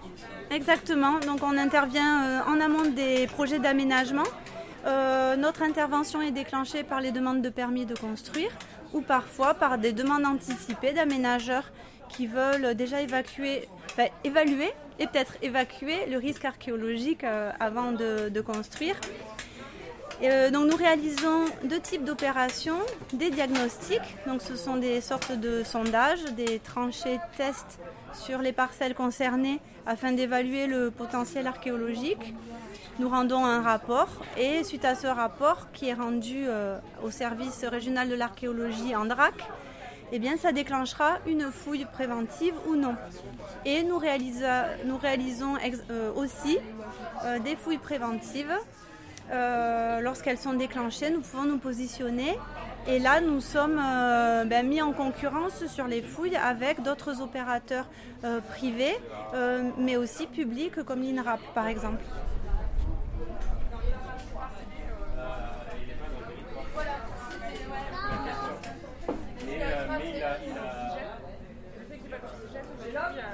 Exactement, 0.51 1.19
donc 1.21 1.43
on 1.43 1.57
intervient 1.59 2.45
en 2.47 2.61
amont 2.61 2.91
des 2.91 3.27
projets 3.27 3.59
d'aménagement. 3.59 4.29
notre 4.87 5.63
intervention 5.63 6.23
est 6.23 6.31
déclenchée 6.31 6.85
par 6.85 7.01
les 7.01 7.13
demandes 7.13 7.43
de 7.43 7.49
permis 7.49 7.87
de 7.87 7.95
construire 7.95 8.51
ou 8.93 9.01
parfois 9.01 9.55
par 9.55 9.79
des 9.79 9.93
demandes 9.93 10.27
anticipées 10.27 10.93
d'aménageurs 10.93 11.71
qui 12.09 12.27
veulent 12.27 12.75
déjà 12.75 13.01
évacuer, 13.01 13.69
évaluer 14.25 14.71
et 14.99 15.07
peut-être 15.07 15.37
évacuer 15.43 16.07
le 16.07 16.19
risque 16.19 16.45
archéologique 16.45 17.25
euh, 17.25 17.51
avant 17.59 17.93
de, 17.93 18.41
construire. 18.41 18.97
Euh, 20.23 20.51
donc 20.51 20.71
nous 20.71 20.77
réalisons 20.77 21.47
deux 21.65 21.81
types 21.81 22.05
d'opérations, 22.05 22.79
des 23.13 23.31
diagnostics, 23.31 24.17
donc 24.27 24.41
ce 24.41 24.55
sont 24.55 24.77
des 24.77 25.01
sortes 25.01 25.33
de 25.33 25.65
sondages, 25.65 26.25
des 26.37 26.61
tranchées 26.61 27.19
tests 27.37 27.81
sur 28.15 28.39
les 28.39 28.53
parcelles 28.53 28.95
concernées 28.95 29.61
afin 29.85 30.13
d'évaluer 30.13 30.69
le 30.69 30.93
potentiel 30.93 31.49
archéologique. 31.49 32.35
Nous 33.01 33.09
rendons 33.09 33.45
un 33.45 33.63
rapport 33.63 34.11
et 34.37 34.63
suite 34.63 34.85
à 34.85 34.95
ce 34.95 35.09
rapport 35.09 35.73
qui 35.73 35.89
est 35.89 35.95
rendu 35.95 36.45
euh, 36.47 36.79
au 37.03 37.11
service 37.11 37.65
régional 37.65 38.09
de 38.09 38.15
l'archéologie 38.15 38.95
en 38.95 39.07
DRAC, 39.07 39.35
eh 40.15 40.19
bien, 40.19 40.37
ça 40.37 40.53
déclenchera 40.53 41.19
une 41.27 41.51
fouille 41.51 41.87
préventive 41.91 42.55
ou 42.69 42.77
non. 42.77 42.95
Et 43.65 43.83
nous, 43.83 43.97
réalisons 43.97 45.55
euh, 45.91 46.13
aussi 46.15 46.59
des 47.43 47.57
fouilles 47.57 47.79
préventives. 47.79 48.53
Lorsqu'elles 49.31 50.39
sont 50.39 50.55
déclenchées, 50.55 51.11
nous 51.11 51.21
pouvons 51.21 51.45
nous 51.45 51.59
positionner 51.59 52.39
et 52.89 52.99
là, 52.99 53.21
nous 53.21 53.41
sommes 53.41 53.77
ben, 53.77 54.67
mis 54.67 54.83
en 54.83 54.93
concurrence 54.93 55.67
sur 55.67 55.87
les 55.87 56.03
fouilles 56.03 56.37
avec 56.37 56.83
d'autres 56.83 57.23
opérateurs 57.23 57.87
privés, 58.51 58.97
mais 59.79 59.97
aussi 59.97 60.27
publics 60.27 60.83
comme 60.83 61.03
l'INRAP 61.03 61.41
par 61.55 61.67
exemple. 61.67 62.03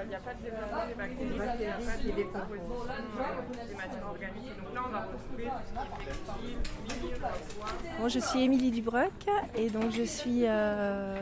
Il 0.04 0.08
n'y 0.08 0.14
a 0.14 0.18
pas 0.18 0.34
de 0.34 0.42
développement 0.42 0.86
des 0.86 0.94
bactéries, 0.94 1.28
il 1.28 1.60
n'y 1.60 1.66
a 1.66 1.72
pas 1.74 1.96
de 1.96 2.10
décomposition 2.10 3.66
des 3.68 3.74
matières 3.74 4.06
organiques. 4.08 4.56
Donc 4.62 4.74
là, 4.74 4.80
on 4.86 4.90
va 4.90 5.00
retrouver 5.00 5.44
tout 5.44 5.72
ce 6.08 6.40
qui 6.40 7.12
est 7.12 7.98
Moi, 7.98 8.08
je 8.08 8.18
suis 8.18 8.42
Émilie 8.42 8.70
Dubreuc 8.70 9.12
et 9.56 9.70
donc 9.70 9.92
je 9.92 10.02
suis 10.02 10.42
euh, 10.44 11.16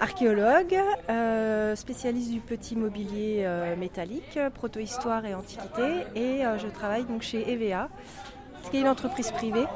archéologue, 0.00 0.76
euh, 1.08 1.76
spécialiste 1.76 2.30
du 2.32 2.40
petit 2.40 2.76
mobilier 2.76 3.42
euh, 3.44 3.76
métallique, 3.76 4.38
protohistoire 4.54 5.24
et 5.24 5.34
antiquité 5.34 6.04
et 6.14 6.42
je 6.58 6.66
travaille 6.68 7.04
donc 7.04 7.22
chez 7.22 7.50
EVA 7.52 7.88
qui 8.70 8.78
est 8.78 8.80
une 8.80 8.88
entreprise 8.88 9.30
privée 9.30 9.66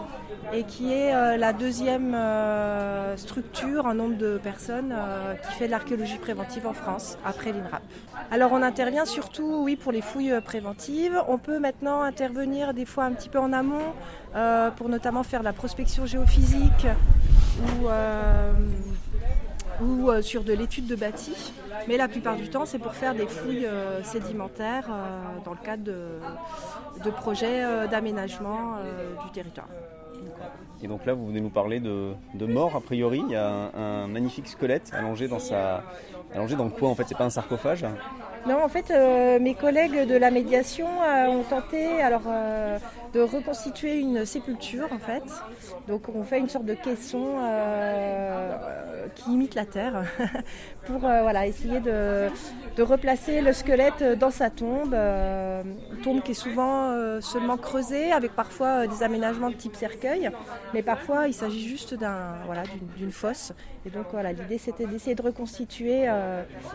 et 0.52 0.64
qui 0.64 0.92
est 0.92 1.14
euh, 1.14 1.36
la 1.36 1.52
deuxième 1.52 2.14
euh, 2.14 3.16
structure 3.16 3.86
en 3.86 3.94
nombre 3.94 4.16
de 4.16 4.38
personnes 4.38 4.94
euh, 4.96 5.34
qui 5.34 5.52
fait 5.52 5.66
de 5.66 5.70
l'archéologie 5.70 6.18
préventive 6.18 6.66
en 6.66 6.72
France, 6.72 7.18
après 7.24 7.52
l'INRAP. 7.52 7.82
Alors 8.30 8.52
on 8.52 8.62
intervient 8.62 9.04
surtout 9.04 9.62
oui, 9.62 9.76
pour 9.76 9.92
les 9.92 10.00
fouilles 10.00 10.40
préventives. 10.42 11.20
On 11.28 11.38
peut 11.38 11.58
maintenant 11.58 12.02
intervenir 12.02 12.74
des 12.74 12.84
fois 12.84 13.04
un 13.04 13.12
petit 13.12 13.28
peu 13.28 13.38
en 13.38 13.52
amont 13.52 13.94
pour 14.76 14.88
notamment 14.88 15.22
faire 15.22 15.40
de 15.40 15.44
la 15.44 15.52
prospection 15.52 16.06
géophysique 16.06 16.86
ou 17.60 17.88
ou 19.82 20.10
sur 20.22 20.44
de 20.44 20.52
l'étude 20.52 20.86
de 20.86 20.96
bâti. 20.96 21.52
Mais 21.88 21.96
la 21.96 22.06
plupart 22.06 22.36
du 22.36 22.50
temps, 22.50 22.66
c'est 22.66 22.78
pour 22.78 22.94
faire 22.94 23.14
des 23.14 23.26
fouilles 23.26 23.64
euh, 23.64 24.02
sédimentaires 24.02 24.88
euh, 24.90 25.20
dans 25.42 25.52
le 25.52 25.64
cadre 25.64 25.82
de, 25.82 27.10
projets 27.10 27.88
d'aménagement 27.90 28.74
du 29.24 29.30
territoire. 29.32 29.68
Et 30.82 30.86
donc 30.86 31.06
là, 31.06 31.14
vous 31.14 31.26
venez 31.26 31.40
nous 31.40 31.48
parler 31.48 31.80
de, 31.80 32.14
mort, 32.46 32.76
a 32.76 32.80
priori. 32.82 33.22
Il 33.26 33.32
y 33.32 33.36
a 33.36 33.70
un, 33.74 34.06
magnifique 34.06 34.48
squelette 34.48 34.92
allongé 34.92 35.28
dans 35.28 35.38
sa. 35.38 35.82
Allongé 36.34 36.56
dans 36.56 36.68
quoi 36.68 36.90
en 36.90 36.94
fait 36.94 37.04
C'est 37.08 37.16
pas 37.16 37.24
un 37.24 37.30
sarcophage 37.30 37.86
Non, 38.46 38.62
en 38.62 38.68
fait, 38.68 38.92
mes 39.40 39.54
collègues 39.54 40.06
de 40.06 40.16
la 40.16 40.30
médiation 40.30 40.86
ont 41.28 41.42
tenté 41.44 42.02
alors, 42.02 42.22
de 43.12 43.20
reconstituer 43.20 43.98
une 43.98 44.24
sépulture 44.24 44.88
en 44.92 44.98
fait. 44.98 45.24
Donc 45.86 46.08
on 46.14 46.22
fait 46.22 46.38
une 46.38 46.48
sorte 46.48 46.66
de 46.66 46.74
caisson 46.74 47.36
qui 49.14 49.32
imite 49.32 49.54
la 49.54 49.64
terre 49.64 50.04
pour 50.86 51.04
euh, 51.04 51.22
voilà, 51.22 51.46
essayer 51.46 51.80
de, 51.80 52.28
replacer 52.78 53.40
le 53.40 53.52
squelette 53.52 54.04
dans 54.18 54.30
sa 54.30 54.50
tombe. 54.50 54.94
Euh, 54.94 55.62
tombe 56.02 56.22
qui 56.22 56.30
est 56.30 56.34
souvent 56.34 56.90
euh, 56.90 57.20
seulement 57.20 57.56
creusée 57.56 58.12
avec 58.12 58.32
parfois 58.32 58.86
des 58.86 59.02
aménagements 59.02 59.50
de 59.50 59.56
type 59.56 59.74
cercueil, 59.74 60.30
mais 60.74 60.82
parfois 60.82 61.26
il 61.26 61.34
s'agit 61.34 61.66
juste 61.66 61.94
d'un, 61.94 62.36
voilà, 62.46 62.62
d'une, 62.96 63.10
fosse. 63.10 63.52
Et 63.84 63.90
donc 63.90 64.06
voilà, 64.12 64.32
l'idée 64.32 64.58
c'était 64.58 64.86
d'essayer 64.86 65.16
de 65.16 65.22
reconstituer 65.22 66.06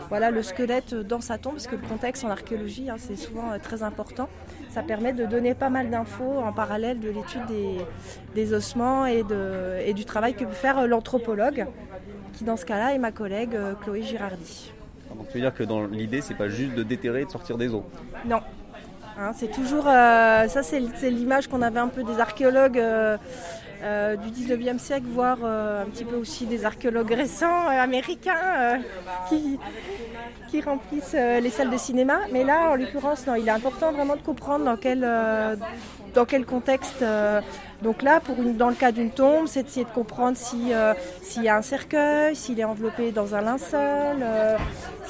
voilà, 0.08 0.30
le 0.30 0.42
squelette 0.42 0.94
dans 0.94 1.20
sa 1.20 1.38
tombe, 1.38 1.54
parce 1.54 1.66
que 1.66 1.76
le 1.76 1.86
contexte 1.86 2.24
en 2.24 2.30
archéologie 2.30 2.90
hein, 2.90 2.96
c'est 2.98 3.16
souvent 3.16 3.58
très 3.62 3.82
important. 3.82 4.28
Ça 4.74 4.82
permet 4.82 5.12
de 5.12 5.24
donner 5.24 5.54
pas 5.54 5.70
mal 5.70 5.88
d'infos 5.88 6.40
en 6.44 6.52
parallèle 6.52 6.98
de 6.98 7.08
l'étude 7.08 7.46
des, 7.46 7.76
des 8.34 8.52
ossements 8.52 9.06
et, 9.06 9.22
de, 9.22 9.78
et 9.86 9.94
du 9.94 10.04
travail 10.04 10.34
que 10.34 10.44
peut 10.44 10.50
faire 10.50 10.84
l'anthropologue 10.88 11.66
qui 12.32 12.42
dans 12.42 12.56
ce 12.56 12.64
cas-là 12.64 12.92
est 12.92 12.98
ma 12.98 13.12
collègue 13.12 13.54
euh, 13.54 13.74
Chloé 13.74 14.02
Girardi. 14.02 14.72
Donc 15.16 15.28
tu 15.28 15.34
veux 15.34 15.42
dire 15.42 15.54
que 15.54 15.62
dans 15.62 15.84
l'idée, 15.84 16.22
c'est 16.22 16.34
pas 16.34 16.48
juste 16.48 16.74
de 16.74 16.82
déterrer 16.82 17.22
et 17.22 17.24
de 17.24 17.30
sortir 17.30 17.56
des 17.56 17.72
os 17.72 17.84
Non. 18.26 18.40
Hein, 19.16 19.30
c'est 19.36 19.52
toujours. 19.52 19.86
Euh, 19.86 20.48
ça, 20.48 20.64
c'est 20.64 20.80
l'image 20.80 21.46
qu'on 21.46 21.62
avait 21.62 21.78
un 21.78 21.86
peu 21.86 22.02
des 22.02 22.18
archéologues. 22.18 22.78
Euh, 22.78 23.16
du 23.84 24.30
19e 24.30 24.78
siècle, 24.78 25.06
voire 25.08 25.44
un 25.44 25.84
petit 25.86 26.04
peu 26.04 26.16
aussi 26.16 26.46
des 26.46 26.64
archéologues 26.64 27.12
récents 27.12 27.68
américains 27.68 28.80
qui, 29.28 29.58
remplissent 30.62 31.14
les 31.14 31.50
salles 31.50 31.70
de 31.70 31.76
cinéma. 31.76 32.20
Mais 32.32 32.44
là, 32.44 32.70
en 32.70 32.76
l'occurrence, 32.76 33.26
non, 33.26 33.34
il 33.34 33.46
est 33.46 33.50
important 33.50 33.92
vraiment 33.92 34.16
de 34.16 34.22
comprendre 34.22 34.64
dans 34.64 34.76
quel, 34.76 35.00
dans 36.14 36.44
contexte 36.46 37.04
donc 37.84 38.00
là, 38.02 38.18
pour 38.18 38.36
dans 38.36 38.70
le 38.70 38.74
cas 38.74 38.92
d'une 38.92 39.10
tombe, 39.10 39.46
c'est 39.46 39.62
d'essayer 39.62 39.84
de 39.84 39.90
comprendre 39.90 40.38
euh, 40.54 40.94
s'il 41.22 41.42
y 41.42 41.48
a 41.48 41.56
un 41.56 41.62
cercueil, 41.62 42.34
s'il 42.34 42.58
est 42.58 42.64
enveloppé 42.64 43.12
dans 43.12 43.34
un 43.34 43.42
linceul, 43.42 44.16
euh, 44.22 44.56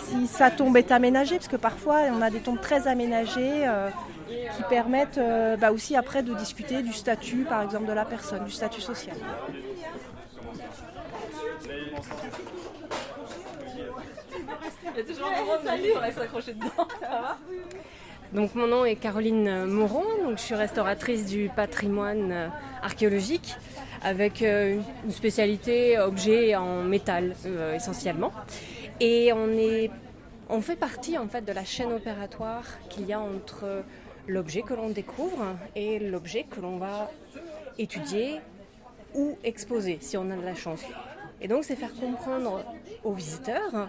si 0.09 0.27
sa 0.27 0.51
tombe 0.51 0.77
est 0.77 0.91
aménagée, 0.91 1.37
parce 1.37 1.47
que 1.47 1.57
parfois 1.57 1.99
on 2.13 2.21
a 2.21 2.31
des 2.31 2.41
tombes 2.41 2.61
très 2.61 2.89
aménagées 2.89 3.65
euh, 3.65 3.91
qui 4.29 4.63
permettent 4.69 5.21
bah, 5.59 5.73
aussi 5.73 5.97
après 5.97 6.23
de 6.23 6.35
discuter 6.35 6.83
du 6.83 6.93
statut, 6.93 7.45
par 7.45 7.63
exemple, 7.63 7.87
de 7.87 7.93
la 7.93 8.05
personne, 8.05 8.45
du 8.45 8.51
statut 8.51 8.81
social. 8.81 9.17
Il 14.97 14.99
y 14.99 15.01
a 15.01 15.05
toujours 15.05 15.27
un 15.27 15.41
moment 15.41 16.11
s'accrocher 16.13 16.55
dedans. 16.55 16.89
Ça 17.01 17.09
va 17.09 17.39
donc 18.35 18.57
mon 18.57 18.67
nom 18.67 18.85
est 18.85 18.97
Caroline 18.97 19.65
Moron, 19.67 20.03
donc 20.25 20.39
je 20.39 20.43
suis 20.43 20.57
restauratrice 20.57 21.27
du 21.27 21.51
patrimoine 21.55 22.33
euh, 22.33 22.49
archéologique 22.83 23.55
avec 24.03 24.43
euh, 24.43 24.81
une 25.05 25.13
spécialité 25.13 26.01
objet 26.01 26.57
en 26.57 26.83
métal 26.83 27.37
euh, 27.47 27.77
essentiellement. 27.77 28.33
Et 28.99 29.33
on, 29.33 29.51
est, 29.51 29.89
on 30.49 30.61
fait 30.61 30.75
partie 30.75 31.17
en 31.17 31.29
fait 31.29 31.43
de 31.43 31.53
la 31.53 31.65
chaîne 31.65 31.93
opératoire 31.93 32.65
qu'il 32.89 33.07
y 33.07 33.13
a 33.13 33.21
entre 33.21 33.85
l'objet 34.27 34.63
que 34.63 34.75
l'on 34.75 34.91
découvre 34.91 35.57
et 35.75 35.99
l'objet 35.99 36.45
que 36.45 36.61
l'on 36.61 36.79
va 36.79 37.11
étudier 37.79 38.41
ou 39.15 39.39
exposer 39.45 39.99
si 40.01 40.17
on 40.17 40.31
a 40.31 40.37
de 40.37 40.45
la 40.45 40.55
chance. 40.55 40.83
Et 41.41 41.49
donc 41.49 41.65
c'est 41.65 41.77
faire 41.77 41.95
comprendre 41.95 42.65
aux 43.03 43.13
visiteurs 43.13 43.89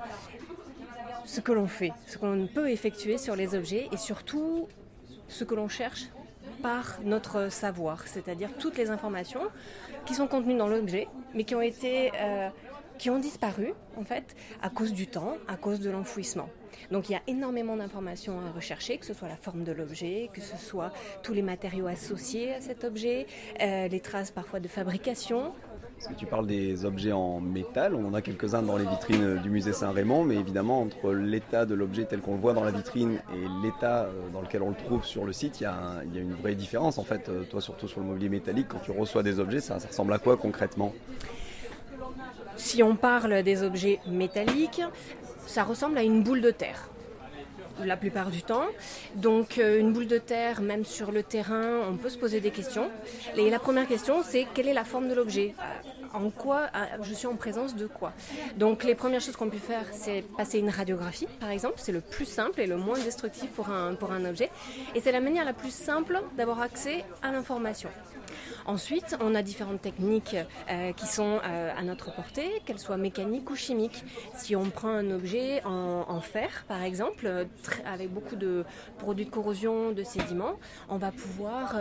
ce 1.25 1.41
que 1.41 1.51
l'on 1.51 1.67
fait, 1.67 1.91
ce 2.07 2.17
qu'on 2.17 2.47
peut 2.53 2.69
effectuer 2.69 3.17
sur 3.17 3.35
les 3.35 3.55
objets 3.55 3.87
et 3.91 3.97
surtout 3.97 4.67
ce 5.27 5.43
que 5.43 5.55
l'on 5.55 5.67
cherche 5.67 6.05
par 6.61 6.99
notre 7.03 7.49
savoir, 7.51 8.07
c'est-à-dire 8.07 8.49
toutes 8.59 8.77
les 8.77 8.89
informations 8.89 9.41
qui 10.05 10.13
sont 10.13 10.27
contenues 10.27 10.57
dans 10.57 10.67
l'objet, 10.67 11.07
mais 11.33 11.43
qui 11.43 11.55
ont 11.55 11.61
été, 11.61 12.11
euh, 12.19 12.49
qui 12.97 13.09
ont 13.09 13.19
disparu 13.19 13.73
en 13.97 14.03
fait 14.03 14.35
à 14.61 14.69
cause 14.69 14.93
du 14.93 15.07
temps, 15.07 15.37
à 15.47 15.57
cause 15.57 15.79
de 15.79 15.89
l'enfouissement. 15.89 16.49
Donc 16.91 17.09
il 17.09 17.13
y 17.13 17.15
a 17.15 17.21
énormément 17.27 17.75
d'informations 17.75 18.39
à 18.39 18.51
rechercher, 18.51 18.97
que 18.97 19.05
ce 19.05 19.13
soit 19.13 19.27
la 19.27 19.35
forme 19.35 19.63
de 19.63 19.71
l'objet, 19.71 20.29
que 20.33 20.41
ce 20.41 20.57
soit 20.57 20.91
tous 21.23 21.33
les 21.33 21.41
matériaux 21.41 21.87
associés 21.87 22.53
à 22.53 22.61
cet 22.61 22.83
objet, 22.83 23.27
euh, 23.61 23.87
les 23.87 23.99
traces 23.99 24.31
parfois 24.31 24.59
de 24.59 24.67
fabrication, 24.67 25.53
parce 25.97 26.07
que 26.07 26.13
tu 26.19 26.25
parles 26.25 26.45
des 26.45 26.83
objets 26.83 27.13
en 27.13 27.39
métal, 27.39 27.95
on 27.95 28.05
en 28.05 28.13
a 28.13 28.21
quelques-uns 28.21 28.61
dans 28.61 28.77
les 28.77 28.85
vitrines 28.85 29.37
du 29.37 29.49
musée 29.49 29.71
Saint-Raymond, 29.71 30.25
mais 30.25 30.35
évidemment 30.35 30.81
entre 30.81 31.13
l'état 31.13 31.65
de 31.65 31.73
l'objet 31.73 32.03
tel 32.03 32.19
qu'on 32.19 32.33
le 32.33 32.41
voit 32.41 32.53
dans 32.53 32.65
la 32.65 32.71
vitrine 32.71 33.19
et 33.33 33.63
l'état 33.65 34.03
euh, 34.03 34.29
dans 34.33 34.41
lequel 34.41 34.61
on 34.61 34.69
le 34.69 34.75
trouve 34.75 35.05
sur 35.05 35.23
le 35.23 35.31
site, 35.31 35.61
il 35.61 35.63
y, 35.63 35.67
a 35.67 36.01
une 36.13 36.33
vraie 36.33 36.55
différence 36.55 36.97
en 36.97 37.03
fait. 37.03 37.29
Euh, 37.29 37.43
toi 37.43 37.61
surtout 37.61 37.87
sur 37.87 38.01
le 38.01 38.07
mobilier 38.07 38.29
métallique, 38.29 38.67
quand 38.67 38.79
tu 38.79 38.91
reçois 38.91 39.23
des 39.23 39.39
objets, 39.39 39.61
ça, 39.61 39.79
ça 39.79 39.87
ressemble 39.87 40.13
à 40.13 40.19
quoi 40.19 40.35
concrètement? 40.35 40.93
Si 42.57 42.83
on 42.83 42.95
parle 42.95 43.43
des 43.43 43.63
objets 43.63 43.99
métalliques, 44.07 44.81
ça 45.47 45.63
ressemble 45.63 45.97
à 45.97 46.03
une 46.03 46.23
boule 46.23 46.41
de 46.41 46.51
terre 46.51 46.89
la 47.83 47.97
plupart 47.97 48.29
du 48.29 48.41
temps. 48.41 48.67
Donc 49.15 49.57
euh, 49.57 49.79
une 49.79 49.91
boule 49.91 50.07
de 50.07 50.17
terre, 50.17 50.61
même 50.61 50.85
sur 50.85 51.11
le 51.11 51.23
terrain, 51.23 51.81
on 51.89 51.97
peut 51.97 52.09
se 52.09 52.17
poser 52.17 52.39
des 52.39 52.51
questions. 52.51 52.89
Et 53.35 53.49
la 53.49 53.59
première 53.59 53.87
question, 53.87 54.23
c'est 54.23 54.47
quelle 54.53 54.67
est 54.67 54.73
la 54.73 54.85
forme 54.85 55.09
de 55.09 55.13
l'objet? 55.13 55.53
En 56.15 56.29
quoi 56.29 56.69
euh, 56.75 56.85
je 57.01 57.13
suis 57.13 57.27
en 57.27 57.35
présence 57.35 57.75
de 57.75 57.87
quoi. 57.87 58.13
Donc 58.57 58.83
les 58.83 58.95
premières 58.95 59.21
choses 59.21 59.35
qu'on 59.35 59.49
peut 59.49 59.57
faire, 59.57 59.85
c'est 59.91 60.23
passer 60.37 60.59
une 60.59 60.69
radiographie, 60.69 61.27
par 61.39 61.49
exemple. 61.49 61.75
C'est 61.77 61.91
le 61.91 62.01
plus 62.01 62.25
simple 62.25 62.61
et 62.61 62.67
le 62.67 62.77
moins 62.77 62.97
destructif 62.97 63.49
pour 63.51 63.69
un, 63.69 63.95
pour 63.95 64.11
un 64.11 64.25
objet. 64.25 64.49
Et 64.95 65.01
c'est 65.01 65.11
la 65.11 65.19
manière 65.19 65.45
la 65.45 65.53
plus 65.53 65.73
simple 65.73 66.21
d'avoir 66.37 66.61
accès 66.61 67.03
à 67.21 67.31
l'information. 67.31 67.89
Ensuite, 68.65 69.15
on 69.21 69.35
a 69.35 69.43
différentes 69.43 69.81
techniques 69.81 70.35
euh, 70.69 70.91
qui 70.93 71.05
sont 71.05 71.39
euh, 71.45 71.71
à 71.77 71.83
notre 71.83 72.13
portée, 72.13 72.61
qu'elles 72.65 72.79
soient 72.79 72.97
mécaniques 72.97 73.49
ou 73.51 73.55
chimiques. 73.55 74.03
Si 74.35 74.55
on 74.55 74.69
prend 74.71 74.89
un 74.89 75.11
objet 75.11 75.61
en, 75.65 76.19
fer, 76.21 76.65
par 76.67 76.81
exemple, 76.81 77.47
avec 77.85 78.11
beaucoup 78.11 78.35
de 78.35 78.65
produits 78.97 79.25
de 79.25 79.29
corrosion, 79.29 79.91
de 79.91 80.03
sédiments, 80.03 80.57
on 80.89 80.97
va 80.97 81.11
pouvoir 81.11 81.75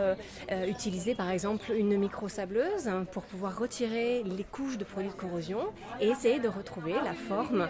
utiliser 0.66 1.14
par 1.14 1.30
exemple 1.30 1.72
une 1.72 1.96
micro-sableuse 1.96 2.90
pour 3.12 3.22
pouvoir 3.22 3.58
retirer 3.58 4.23
les 4.24 4.44
couches 4.44 4.78
de 4.78 4.84
produits 4.84 5.10
de 5.10 5.14
corrosion 5.14 5.58
et 6.00 6.08
essayer 6.08 6.40
de 6.40 6.48
retrouver 6.48 6.94
la 7.04 7.12
forme 7.12 7.68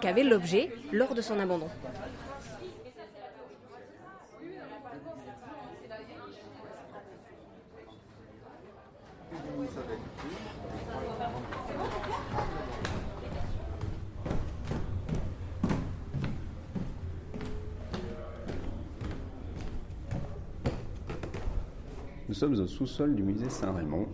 qu'avait 0.00 0.24
l'objet 0.24 0.70
lors 0.92 1.14
de 1.14 1.20
son 1.20 1.38
abandon. 1.38 1.68
Nous 22.26 22.40
sommes 22.40 22.58
au 22.58 22.66
sous-sol 22.66 23.14
du 23.14 23.22
musée 23.22 23.48
Saint-Raymond, 23.48 24.08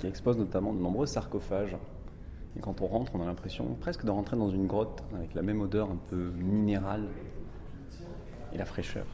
qui 0.00 0.06
expose 0.06 0.38
notamment 0.38 0.72
de 0.72 0.80
nombreux 0.80 1.06
sarcophages. 1.06 1.76
Et 2.56 2.60
quand 2.60 2.80
on 2.80 2.86
rentre, 2.86 3.12
on 3.14 3.22
a 3.22 3.26
l'impression 3.26 3.76
presque 3.80 4.04
de 4.04 4.10
rentrer 4.10 4.36
dans 4.36 4.50
une 4.50 4.66
grotte 4.66 5.04
avec 5.14 5.34
la 5.34 5.42
même 5.42 5.60
odeur 5.60 5.90
un 5.90 5.98
peu 6.08 6.30
minérale 6.30 7.06
et 8.52 8.58
la 8.58 8.64
fraîcheur. 8.64 9.06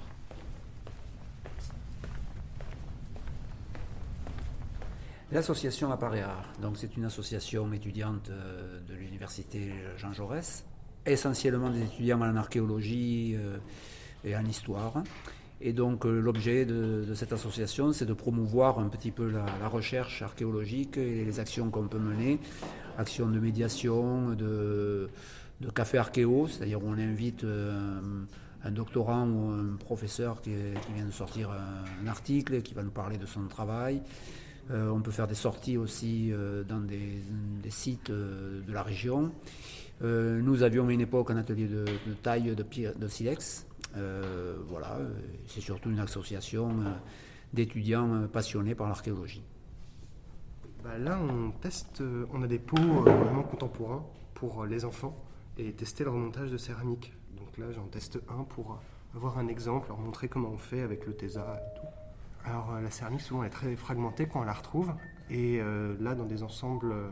L'association 5.33 5.88
rare. 5.88 6.52
Donc 6.62 6.76
c'est 6.76 6.97
une 6.97 7.05
association 7.05 7.71
étudiante 7.73 8.31
euh, 8.31 8.81
de 8.88 8.95
l'université 8.95 9.73
Jean 9.97 10.12
Jaurès, 10.12 10.64
essentiellement 11.05 11.69
des 11.69 11.83
étudiants 11.83 12.21
en 12.21 12.37
archéologie 12.37 13.35
euh, 13.37 13.59
et 14.25 14.37
en 14.37 14.45
histoire. 14.45 15.02
Et 15.60 15.72
donc 15.72 16.04
euh, 16.04 16.20
l'objet 16.20 16.64
de, 16.64 17.14
cette 17.14 17.32
association, 17.32 17.92
c'est 17.92 18.06
de 18.06 18.12
promouvoir 18.12 18.78
un 18.78 18.88
petit 18.88 19.10
peu 19.10 19.30
la, 19.30 19.68
recherche 19.68 20.22
archéologique 20.22 20.98
et 20.98 21.25
les 21.25 21.40
actions 21.40 21.70
qu'on 21.70 21.88
peut 21.88 21.98
mener, 21.98 22.38
actions 22.98 23.28
de 23.28 23.38
médiation, 23.38 24.30
de, 24.30 25.08
café 25.75 25.98
archéo, 25.98 26.48
c'est-à-dire 26.48 26.80
on 26.84 26.92
invite 26.92 27.44
un 28.64 28.70
doctorant 28.70 29.26
ou 29.28 29.50
un 29.50 29.76
professeur 29.76 30.42
qui, 30.42 30.50
vient 30.94 31.06
de 31.06 31.12
sortir 31.12 31.50
un, 31.50 32.06
article, 32.06 32.62
qui 32.62 32.75
va 32.75 32.82
nous 32.82 32.90
parler 32.90 33.16
de 33.16 33.26
son 33.26 33.46
travail. 33.46 34.02
Euh, 34.70 34.88
on 34.88 35.00
peut 35.00 35.12
faire 35.12 35.28
des 35.28 35.34
sorties 35.34 35.76
aussi 35.76 36.32
euh, 36.32 36.64
dans 36.64 36.80
des, 36.80 37.70
sites 37.70 38.10
euh, 38.10 38.60
de 38.66 38.72
la 38.72 38.82
région. 38.82 39.30
nous 40.00 40.62
avions 40.62 40.90
une 40.90 41.00
époque 41.00 41.30
un 41.30 41.36
atelier 41.36 41.66
de, 41.66 41.84
taille 42.22 42.54
de 42.54 43.08
silex. 43.08 43.65
Voilà, 43.95 44.99
c'est 45.47 45.61
surtout 45.61 45.90
une 45.90 46.00
association 46.00 46.71
d'étudiants 47.52 48.26
passionnés 48.28 48.75
par 48.75 48.88
l'archéologie. 48.88 49.43
Bah 50.85 50.99
là, 50.99 51.19
on 51.19 51.50
teste, 51.50 52.02
on 52.33 52.43
a 52.43 52.47
des 52.47 52.59
pots 52.59 52.76
vraiment 52.76 53.43
contemporains 53.43 54.05
pour 54.35 54.66
les 54.66 54.85
enfants 54.85 55.16
et 55.59 55.73
tester 55.73 56.05
le 56.05 56.11
remontage 56.11 56.50
de 56.50 56.59
céramique. 56.59 57.12
Donc 57.37 57.57
là, 57.59 57.73
j'en 57.73 57.87
teste 57.87 58.19
un 58.28 58.45
pour 58.45 58.81
avoir 59.14 59.38
un 59.38 59.49
exemple, 59.49 59.88
leur 59.88 59.99
montrer 59.99 60.28
comment 60.28 60.50
on 60.50 60.59
fait 60.59 60.83
avec 60.83 61.07
le 61.07 61.14
TESA 61.14 61.40
et 61.40 61.81
tout. 61.81 61.87
Alors 62.47 62.75
euh, 62.75 62.81
la 62.81 62.90
céramique 62.90 63.23
souvent 63.23 63.43
est 63.43 63.50
très 63.50 63.75
fragmentée 63.76 64.28
quand 64.28 64.40
on 64.40 64.45
la 64.45 64.52
retrouve 64.52 64.93
et 65.31 65.59
euh, 65.61 65.97
là 66.00 66.14
dans 66.14 66.26
des 66.26 66.43
ensembles 66.43 66.93
euh, 66.93 67.09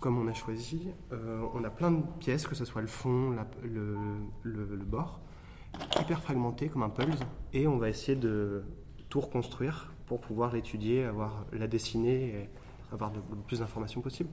comme 0.00 0.16
on 0.16 0.28
a 0.28 0.32
choisi, 0.32 0.92
on 1.10 1.64
a 1.64 1.70
plein 1.70 1.90
de 1.90 2.02
pièces, 2.20 2.46
que 2.46 2.54
ce 2.54 2.64
soit 2.64 2.82
le 2.82 2.86
fond, 2.86 3.34
le, 3.64 4.84
bord, 4.86 5.18
hyper 6.00 6.20
fragmentés 6.20 6.68
comme 6.68 6.82
un 6.82 6.88
puzzle 6.88 7.26
et 7.52 7.66
on 7.66 7.78
va 7.78 7.88
essayer 7.88 8.16
de 8.16 8.62
tout 9.08 9.20
reconstruire 9.20 9.92
pour 10.06 10.20
pouvoir 10.20 10.52
l'étudier, 10.52 11.04
avoir 11.04 11.44
la 11.52 11.66
dessiner 11.66 12.28
et 12.28 12.48
avoir 12.92 13.12
le 13.12 13.20
plus 13.46 13.60
d'informations 13.60 14.00
possible. 14.00 14.30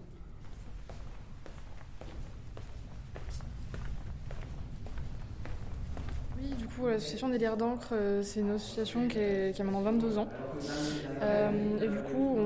l'association 6.83 7.29
des 7.29 7.37
Lires 7.37 7.57
d'encre, 7.57 7.89
euh, 7.93 8.21
c'est 8.23 8.39
une 8.41 8.51
association 8.51 9.07
qui, 9.07 9.19
a 9.19 9.63
maintenant 9.63 9.81
22 9.81 10.17
ans. 10.17 10.27
Euh, 11.21 11.49
et 11.81 11.87
du 11.87 11.97
coup, 11.97 12.37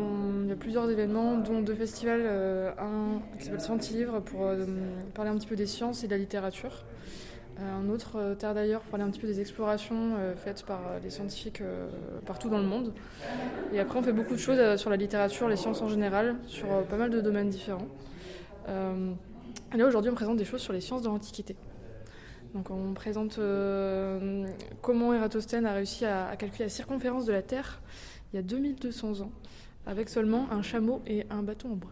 il 0.43 0.49
y 0.49 0.51
a 0.51 0.55
plusieurs 0.55 0.89
événements, 0.89 1.37
dont 1.37 1.61
deux 1.61 1.75
festivals, 1.75 2.21
euh, 2.23 2.71
un 2.79 3.21
qui 3.37 3.45
s'appelle 3.45 3.61
Scientivre 3.61 4.21
pour 4.21 4.51
parler 5.13 5.31
un 5.31 5.37
petit 5.37 5.47
peu 5.47 5.55
des 5.55 5.67
sciences 5.67 6.03
et 6.03 6.07
de 6.07 6.11
la 6.11 6.17
littérature. 6.17 6.83
Un 7.61 7.89
autre, 7.89 8.35
Terre 8.39 8.53
d'ailleurs, 8.53 8.81
pour 8.81 8.91
parler 8.91 9.05
un 9.05 9.09
petit 9.09 9.19
peu 9.19 9.27
des 9.27 9.39
explorations 9.39 10.15
faites 10.37 10.63
par 10.63 10.99
des 11.01 11.09
scientifiques 11.09 11.61
partout 12.25 12.49
dans 12.49 12.59
le 12.59 12.65
monde. 12.65 12.93
Et 13.73 13.79
après, 13.79 13.99
on 13.99 14.03
fait 14.03 14.13
beaucoup 14.13 14.33
de 14.33 14.39
choses 14.39 14.77
sur 14.77 14.89
la 14.89 14.95
littérature, 14.95 15.47
les 15.47 15.55
sciences 15.55 15.81
en 15.81 15.89
général, 15.89 16.35
sur 16.47 16.67
pas 16.89 16.97
mal 16.97 17.09
de 17.09 17.21
domaines 17.21 17.49
différents. 17.49 17.87
et 18.67 19.77
là, 19.77 19.85
aujourd'hui, 19.85 20.11
on 20.11 20.15
présente 20.15 20.37
des 20.37 20.45
choses 20.45 20.61
sur 20.61 20.73
les 20.73 20.81
sciences 20.81 21.01
de 21.01 21.07
l'Antiquité. 21.07 21.55
Donc 22.53 22.71
on 22.71 22.93
présente 22.93 23.37
euh, 23.37 24.47
comment 24.81 25.13
Eratosthène 25.13 25.65
a 25.65 25.73
réussi 25.73 26.05
à, 26.05 26.35
calculer 26.35 26.65
la 26.65 26.69
circonférence 26.69 27.25
de 27.25 27.31
la 27.31 27.41
Terre 27.41 27.81
il 28.33 28.37
y 28.37 28.39
a 28.39 28.43
2200 28.43 29.21
ans, 29.21 29.31
avec 29.85 30.09
seulement 30.09 30.47
un 30.51 30.61
chameau 30.61 31.01
et 31.07 31.25
un 31.29 31.41
bâton 31.41 31.71
en 31.71 31.75
bois. 31.75 31.91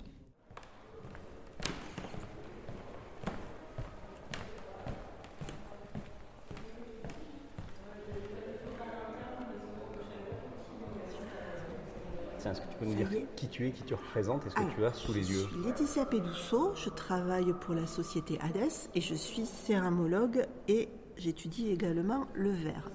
Peux 12.78 12.86
nous 12.86 12.96
dire 12.96 13.10
qui 13.36 13.48
tu 13.48 13.68
es, 13.68 13.72
qui 13.72 13.84
tu 13.84 13.94
représentes 13.94 14.46
et 14.46 14.50
ce 14.50 14.56
que 14.56 14.76
tu 14.76 14.86
as 14.86 14.94
sous 14.94 15.14
les 15.14 15.32
yeux 15.32 15.48
Je 15.52 15.56
suis 15.56 15.66
Laetitia 15.66 16.06
Pédousseau, 16.06 16.74
je 16.76 16.90
travaille 16.90 17.54
pour 17.62 17.74
la 17.74 17.88
société 17.88 18.40
Hades 18.42 18.72
et 18.96 19.02
je 19.02 19.16
suis 19.16 19.46
céramologue 19.46 20.46
et 20.68 20.90
j'étudie 21.18 21.72
également 21.72 22.26
le 22.34 22.52
verre. 22.52 22.92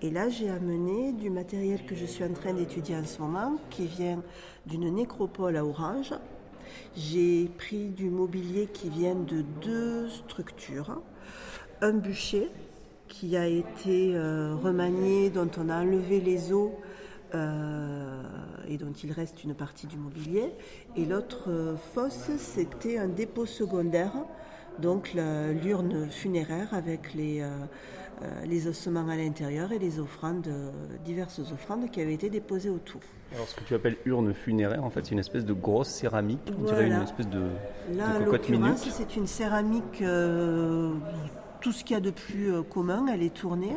Et 0.00 0.10
là, 0.10 0.28
j'ai 0.28 0.48
amené 0.48 1.12
du 1.12 1.30
matériel 1.30 1.84
que 1.84 1.94
je 1.94 2.06
suis 2.06 2.24
en 2.24 2.32
train 2.32 2.52
d'étudier 2.52 2.96
en 2.96 3.04
ce 3.04 3.20
moment, 3.20 3.56
qui 3.70 3.86
vient 3.86 4.22
d'une 4.66 4.94
nécropole 4.94 5.56
à 5.56 5.64
Orange. 5.64 6.14
J'ai 6.96 7.48
pris 7.58 7.88
du 7.88 8.10
mobilier 8.10 8.68
qui 8.72 8.88
vient 8.88 9.14
de 9.14 9.42
deux 9.62 10.08
structures. 10.08 11.00
Un 11.80 11.92
bûcher 11.92 12.50
qui 13.08 13.36
a 13.36 13.46
été 13.46 14.14
euh, 14.14 14.54
remanié, 14.54 15.30
dont 15.30 15.50
on 15.58 15.68
a 15.68 15.80
enlevé 15.80 16.20
les 16.20 16.52
os 16.52 16.70
euh, 17.36 18.22
et 18.68 18.78
dont 18.78 18.92
il 18.92 19.12
reste 19.12 19.44
une 19.44 19.54
partie 19.54 19.86
du 19.86 19.96
mobilier. 19.96 20.52
Et 20.96 21.04
l'autre 21.04 21.76
fosse, 21.94 22.30
c'était 22.36 22.98
un 22.98 23.08
dépôt 23.08 23.46
secondaire, 23.46 24.12
donc 24.80 25.14
l'urne 25.62 26.08
funéraire 26.10 26.68
avec 26.72 27.14
les, 27.14 27.42
euh, 27.42 27.48
euh, 28.22 28.44
les 28.46 28.66
ossements 28.66 29.08
à 29.08 29.16
l'intérieur 29.16 29.70
et 29.72 29.78
les 29.78 30.00
offrandes, 30.00 30.48
diverses 31.04 31.40
offrandes 31.52 31.90
qui 31.90 32.00
avaient 32.00 32.14
été 32.14 32.28
déposées 32.28 32.70
autour. 32.70 33.00
Alors 33.34 33.46
ce 33.46 33.54
que 33.54 33.64
tu 33.64 33.74
appelles 33.74 33.98
urne 34.04 34.34
funéraire, 34.34 34.82
en 34.82 34.90
fait, 34.90 35.04
c'est 35.04 35.12
une 35.12 35.18
espèce 35.18 35.44
de 35.44 35.52
grosse 35.52 35.88
céramique, 35.88 36.40
on 36.58 36.64
dirait 36.64 36.86
une 36.86 37.02
espèce 37.02 37.28
de, 37.28 37.48
Là, 37.94 38.18
de 38.18 38.24
cocotte 38.24 38.48
minute. 38.48 38.78
c'est 38.78 39.16
une 39.16 39.26
céramique, 39.26 40.02
tout 41.60 41.72
ce 41.72 41.84
qu'il 41.84 41.94
y 41.94 41.98
a 41.98 42.00
de 42.00 42.10
plus 42.10 42.52
commun, 42.70 43.06
elle 43.12 43.22
est 43.22 43.34
tournée. 43.34 43.76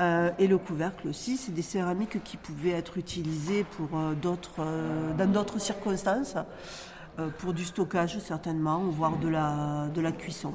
Euh, 0.00 0.30
et 0.38 0.46
le 0.46 0.58
couvercle 0.58 1.08
aussi, 1.08 1.36
c'est 1.36 1.52
des 1.52 1.62
céramiques 1.62 2.22
qui 2.22 2.36
pouvaient 2.36 2.70
être 2.70 2.98
utilisées 2.98 3.64
pour, 3.64 3.98
euh, 3.98 4.14
d'autres, 4.14 4.60
euh, 4.60 5.12
dans 5.14 5.26
d'autres 5.26 5.60
circonstances, 5.60 6.36
pour 7.38 7.52
du 7.52 7.64
stockage 7.64 8.20
certainement, 8.20 8.78
voire 8.78 9.16
de 9.16 9.26
la, 9.26 9.88
de 9.92 10.00
la 10.00 10.12
cuisson. 10.12 10.52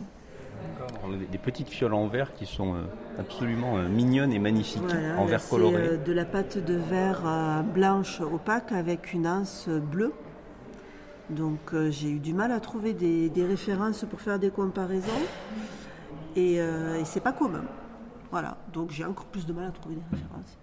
On 1.06 1.14
a 1.14 1.18
des 1.18 1.38
petites 1.38 1.68
fioles 1.68 1.94
en 1.94 2.08
verre 2.08 2.34
qui 2.34 2.46
sont 2.46 2.76
absolument 3.20 3.80
mignonnes 3.80 4.32
et 4.32 4.40
magnifiques, 4.40 4.82
en 5.18 5.26
verre 5.26 5.46
coloré. 5.46 5.90
C'est 5.90 6.04
de 6.06 6.14
la 6.14 6.24
pâte 6.24 6.58
de 6.58 6.76
verre 6.76 7.66
blanche 7.66 8.22
opaque 8.22 8.72
avec 8.72 9.12
une 9.12 9.28
anse 9.28 9.68
bleue. 9.68 10.14
Donc 11.30 11.76
j'ai 11.90 12.12
eu 12.12 12.20
du 12.20 12.34
mal 12.34 12.54
à 12.54 12.62
trouver 12.62 12.94
des, 12.94 13.46
références 13.46 14.06
pour 14.10 14.22
faire 14.22 14.40
des 14.40 14.50
comparaisons. 14.50 15.12
Et, 16.38 16.54
et 16.54 17.04
c'est 17.04 17.20
pas 17.20 17.34
commun. 17.34 17.66
Voilà, 18.34 18.58
donc 18.74 18.90
j'ai 18.90 19.06
encore 19.06 19.26
plus 19.26 19.46
de 19.46 19.54
mal 19.54 19.68
à 19.68 19.70
trouver 19.70 19.94
des 19.94 20.02
références. 20.10 20.58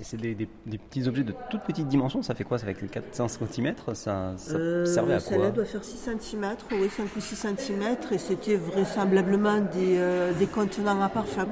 Et 0.00 0.02
c'est 0.02 0.16
des, 0.16 0.34
petits 0.34 1.06
objets 1.06 1.22
de 1.22 1.32
toute 1.48 1.62
petite 1.62 1.86
dimension, 1.86 2.24
ça 2.24 2.34
fait 2.34 2.42
quoi? 2.42 2.58
Ça 2.58 2.66
fait 2.66 2.72
4-5 2.72 3.28
cm 3.52 3.74
Ça, 3.94 4.34
ça 4.36 4.54
euh, 4.56 4.84
servait 4.84 5.14
à 5.14 5.18
quoi? 5.18 5.28
Celle-là 5.28 5.50
doit 5.50 5.64
faire 5.64 5.84
6 5.84 5.96
cm, 5.96 6.56
oui, 6.72 6.88
5 6.90 7.04
ou 7.16 7.20
6 7.20 7.36
cm, 7.36 7.96
et 8.10 8.18
c'était 8.18 8.56
vraisemblablement 8.56 9.60
des, 9.60 9.96
euh, 9.98 10.32
des, 10.32 10.48
contenants 10.48 11.00
à 11.00 11.08
parfum, 11.08 11.46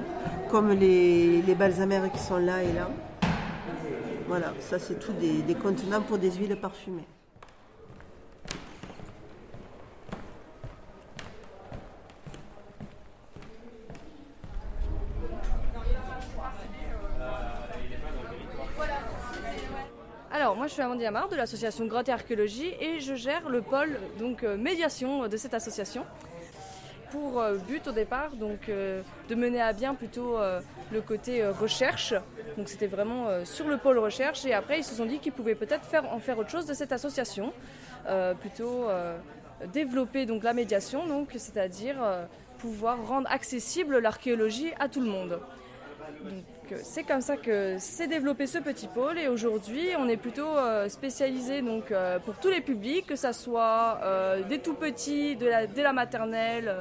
comme 0.51 0.71
les, 0.71 1.43
les 1.43 1.55
balsamères 1.55 2.11
qui 2.11 2.19
sont 2.19 2.39
là 2.39 2.65
et 2.65 2.73
là. 2.73 2.91
Voilà, 4.27 4.55
ça 4.59 4.81
c'est 4.81 4.99
tout 4.99 5.13
des, 5.13 5.43
des 5.43 5.55
contenants 5.55 6.01
pour 6.01 6.19
des 6.19 6.33
huiles 6.33 6.57
parfumées. 6.57 7.07
Alors, 20.43 20.57
moi 20.57 20.62
je 20.73 20.77
suis 20.77 20.83
Amandine 20.83 21.09
Amar 21.09 21.29
de 21.29 21.37
l'association 21.37 21.85
Grotte 21.85 22.09
et 22.09 22.13
Archéologie 22.13 22.73
et 22.81 22.99
je 22.99 23.15
gère 23.15 23.47
le 23.51 23.61
pôle 23.61 23.99
donc 24.19 24.43
euh, 24.43 24.57
médiation 24.57 25.29
de 25.29 25.37
cette 25.37 25.53
association. 25.53 26.07
Pour 27.11 27.43
euh, 27.43 27.59
but 27.69 27.89
au 27.89 27.93
départ 27.93 28.31
donc 28.31 28.71
euh, 28.71 29.03
de 29.29 29.35
mener 29.35 29.61
à 29.61 29.75
bien 29.75 29.95
plutôt 29.95 30.39
le 30.91 31.01
côté 31.03 31.47
recherche. 31.47 32.15
Donc 32.57 32.71
c'était 32.71 32.87
vraiment 32.87 33.45
sur 33.45 33.69
le 33.69 33.77
pôle 33.77 33.99
recherche 33.99 34.47
et 34.47 34.55
après 34.55 34.79
ils 34.79 34.85
se 34.85 34.95
sont 34.95 35.05
dit 35.05 35.19
qu'ils 35.19 35.33
pouvaient 35.33 35.55
peut-être 35.55 35.85
faire 35.85 36.11
en 36.11 36.21
faire 36.21 36.39
autre 36.39 36.49
chose 36.49 36.65
de 36.65 36.73
cette 36.73 36.93
association, 36.93 37.53
plutôt 38.41 38.87
développer 39.75 40.25
donc 40.25 40.43
la 40.43 40.55
médiation 40.55 41.07
donc 41.07 41.29
c'est-à-dire 41.33 41.97
pouvoir 42.57 43.07
rendre 43.07 43.31
accessible 43.31 43.99
l'archéologie 43.99 44.73
à 44.81 44.89
tout 44.89 45.01
le 45.01 45.11
monde. 45.11 45.39
C'est 46.83 47.05
comme 47.05 47.21
ça 47.21 47.37
que 47.37 47.77
s'est 47.79 48.09
développé 48.09 48.47
ce 48.47 48.59
petit 48.59 48.89
pôle 48.89 49.19
et 49.19 49.29
aujourd'hui 49.29 49.89
on 49.99 50.09
est 50.09 50.17
plutôt 50.17 50.57
euh, 50.57 50.89
spécialisé 50.89 51.63
donc 51.63 51.91
euh, 51.91 52.19
pour 52.19 52.35
tous 52.39 52.49
les 52.49 52.61
publics, 52.61 53.07
que 53.07 53.17
ce 53.17 53.33
soit 53.33 53.99
euh, 54.03 54.43
des 54.43 54.59
tout 54.59 54.75
petits, 54.75 55.37
de 55.37 55.47
la, 55.47 55.67
dès 55.67 55.83
la 55.83 55.93
maternelle. 55.93 56.75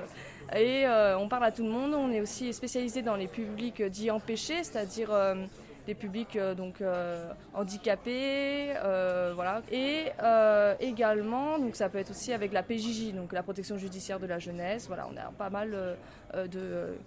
et 0.55 0.85
on 1.17 1.27
parle 1.29 1.45
à 1.45 1.51
tout 1.51 1.63
le 1.63 1.69
monde. 1.69 1.93
On 1.93 2.11
est 2.11 2.21
aussi 2.21 2.53
spécialisé 2.53 3.01
dans 3.01 3.15
les 3.15 3.27
publics 3.27 3.81
dits 3.81 4.11
empêchés, 4.11 4.63
c'est-à-dire 4.63 5.11
les 5.87 5.95
publics 5.95 6.37
donc 6.57 6.83
handicapés, 7.53 8.73
voilà. 9.33 9.61
Et 9.71 10.11
également, 10.79 11.57
donc 11.57 11.75
ça 11.75 11.87
peut 11.87 11.99
être 11.99 12.11
aussi 12.11 12.33
avec 12.33 12.51
la 12.51 12.63
PJJ, 12.63 13.13
donc 13.13 13.31
la 13.31 13.43
protection 13.43 13.77
judiciaire 13.77 14.19
de 14.19 14.27
la 14.27 14.39
jeunesse. 14.39 14.87
Voilà, 14.87 15.07
on 15.11 15.15
a 15.17 15.31
pas 15.31 15.49
mal 15.49 15.97
de 16.33 16.97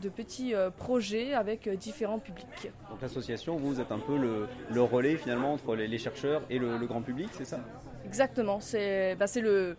de 0.00 0.08
petits 0.08 0.54
euh, 0.54 0.70
projets 0.70 1.34
avec 1.34 1.66
euh, 1.66 1.76
différents 1.76 2.18
publics. 2.18 2.70
Donc 2.90 3.00
l'association, 3.00 3.56
vous 3.56 3.80
êtes 3.80 3.92
un 3.92 3.98
peu 3.98 4.16
le, 4.16 4.82
relais 4.82 5.16
finalement 5.16 5.52
entre 5.52 5.74
les, 5.74 5.98
chercheurs 5.98 6.42
et 6.50 6.58
le, 6.58 6.86
grand 6.86 7.02
public, 7.02 7.28
c'est 7.32 7.44
ça? 7.44 7.60
Exactement, 8.04 8.60
c'est 8.60 9.16
bah, 9.16 9.24
le 9.36 9.76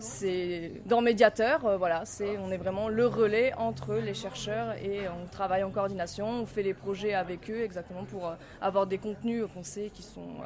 c'est 0.00 0.72
dans 0.86 1.00
médiateur, 1.00 1.64
euh, 1.64 1.76
voilà, 1.76 2.04
c'est 2.04 2.36
on 2.38 2.50
est 2.50 2.56
vraiment 2.56 2.88
le 2.88 3.06
relais 3.06 3.54
entre 3.54 3.94
les 3.94 4.14
chercheurs 4.14 4.72
et 4.82 5.08
on 5.08 5.26
travaille 5.28 5.62
en 5.62 5.70
coordination, 5.70 6.28
on 6.28 6.46
fait 6.46 6.64
les 6.64 6.74
projets 6.74 7.14
avec 7.14 7.48
eux 7.50 7.62
exactement 7.62 8.04
pour 8.04 8.34
avoir 8.60 8.86
des 8.86 8.98
contenus 8.98 9.44
qu'on 9.54 9.62
sait 9.62 9.90
qui 9.94 10.02
sont 10.02 10.38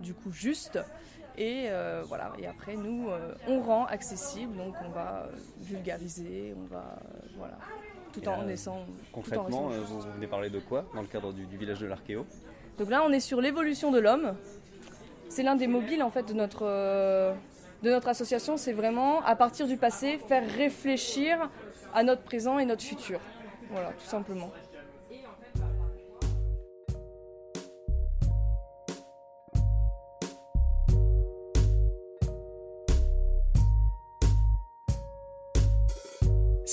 du 0.00 0.12
coup 0.14 0.32
justes. 0.32 0.80
Et 1.38 1.68
voilà. 2.08 2.32
Et 2.38 2.46
après 2.46 2.74
nous 2.74 3.08
on 3.48 3.60
rend 3.60 3.86
accessible. 3.86 4.56
Donc 4.56 4.74
on 4.84 4.90
va 4.90 5.28
vulgariser, 5.60 6.54
on 6.58 6.66
va 6.66 6.98
voilà 7.38 7.58
tout 8.12 8.26
en 8.28 8.44
naissant. 8.44 8.78
Concrètement, 9.12 9.70
euh, 9.70 9.80
vous 9.86 10.00
venez 10.00 10.26
parler 10.26 10.50
de 10.50 10.58
quoi 10.58 10.84
dans 10.94 11.00
le 11.00 11.06
cadre 11.08 11.32
du, 11.32 11.56
village 11.56 11.80
de 11.80 11.86
l'Archéo? 11.86 12.26
Donc 12.78 12.90
là, 12.90 13.02
on 13.06 13.12
est 13.12 13.20
sur 13.20 13.40
l'évolution 13.40 13.90
de 13.90 13.98
l'homme. 13.98 14.34
C'est 15.28 15.42
l'un 15.42 15.56
des 15.56 15.66
mobiles 15.66 16.02
en 16.02 16.10
fait 16.10 16.28
de 16.28 16.34
notre, 16.34 16.64
euh, 16.66 17.32
de 17.82 17.90
notre 17.90 18.08
association. 18.08 18.56
C'est 18.56 18.72
vraiment 18.72 19.22
à 19.24 19.34
partir 19.34 19.66
du 19.66 19.76
passé 19.76 20.18
faire 20.28 20.48
réfléchir 20.48 21.50
à 21.94 22.02
notre 22.02 22.22
présent 22.22 22.58
et 22.58 22.64
notre 22.64 22.82
futur. 22.82 23.20
Voilà, 23.70 23.88
tout 23.92 24.06
simplement. 24.06 24.50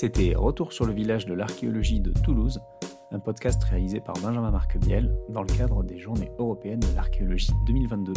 C'était 0.02 0.34
Retour 0.34 0.72
sur 0.72 0.86
le 0.86 0.94
village 0.94 1.26
de 1.26 1.34
l'archéologie 1.34 2.00
de 2.00 2.14
Toulouse, 2.24 2.62
un 3.12 3.20
podcast 3.20 3.62
réalisé 3.66 4.00
par 4.00 4.16
Benjamin 4.24 4.50
Marquebiel 4.50 5.14
dans 5.28 5.42
le 5.42 5.50
cadre 5.50 5.84
des 5.84 5.98
Journées 5.98 6.32
européennes 6.40 6.80
de 6.80 6.96
l'archéologie 6.96 7.52
2022. 7.68 8.14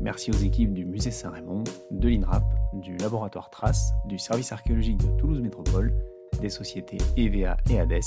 Merci 0.00 0.30
aux 0.30 0.36
équipes 0.36 0.72
du 0.72 0.84
Musée 0.84 1.10
Saint-Raymond, 1.10 1.64
de 1.90 2.08
l'INRAP, 2.08 2.44
du 2.74 2.96
Laboratoire 2.98 3.50
Trace, 3.50 3.92
du 4.04 4.20
Service 4.20 4.52
archéologique 4.52 4.98
de 4.98 5.18
Toulouse 5.18 5.40
Métropole, 5.40 5.92
des 6.40 6.48
sociétés 6.48 6.98
EVA 7.16 7.56
et 7.70 7.80
ADES 7.80 7.98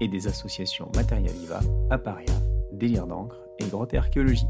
et 0.00 0.06
des 0.06 0.28
associations 0.28 0.92
Materia 0.94 1.32
Viva, 1.32 1.58
Apparia, 1.90 2.34
Délire 2.70 3.08
d'encre 3.08 3.40
et 3.58 3.66
Grotte 3.66 3.94
Archéologie. 3.94 4.46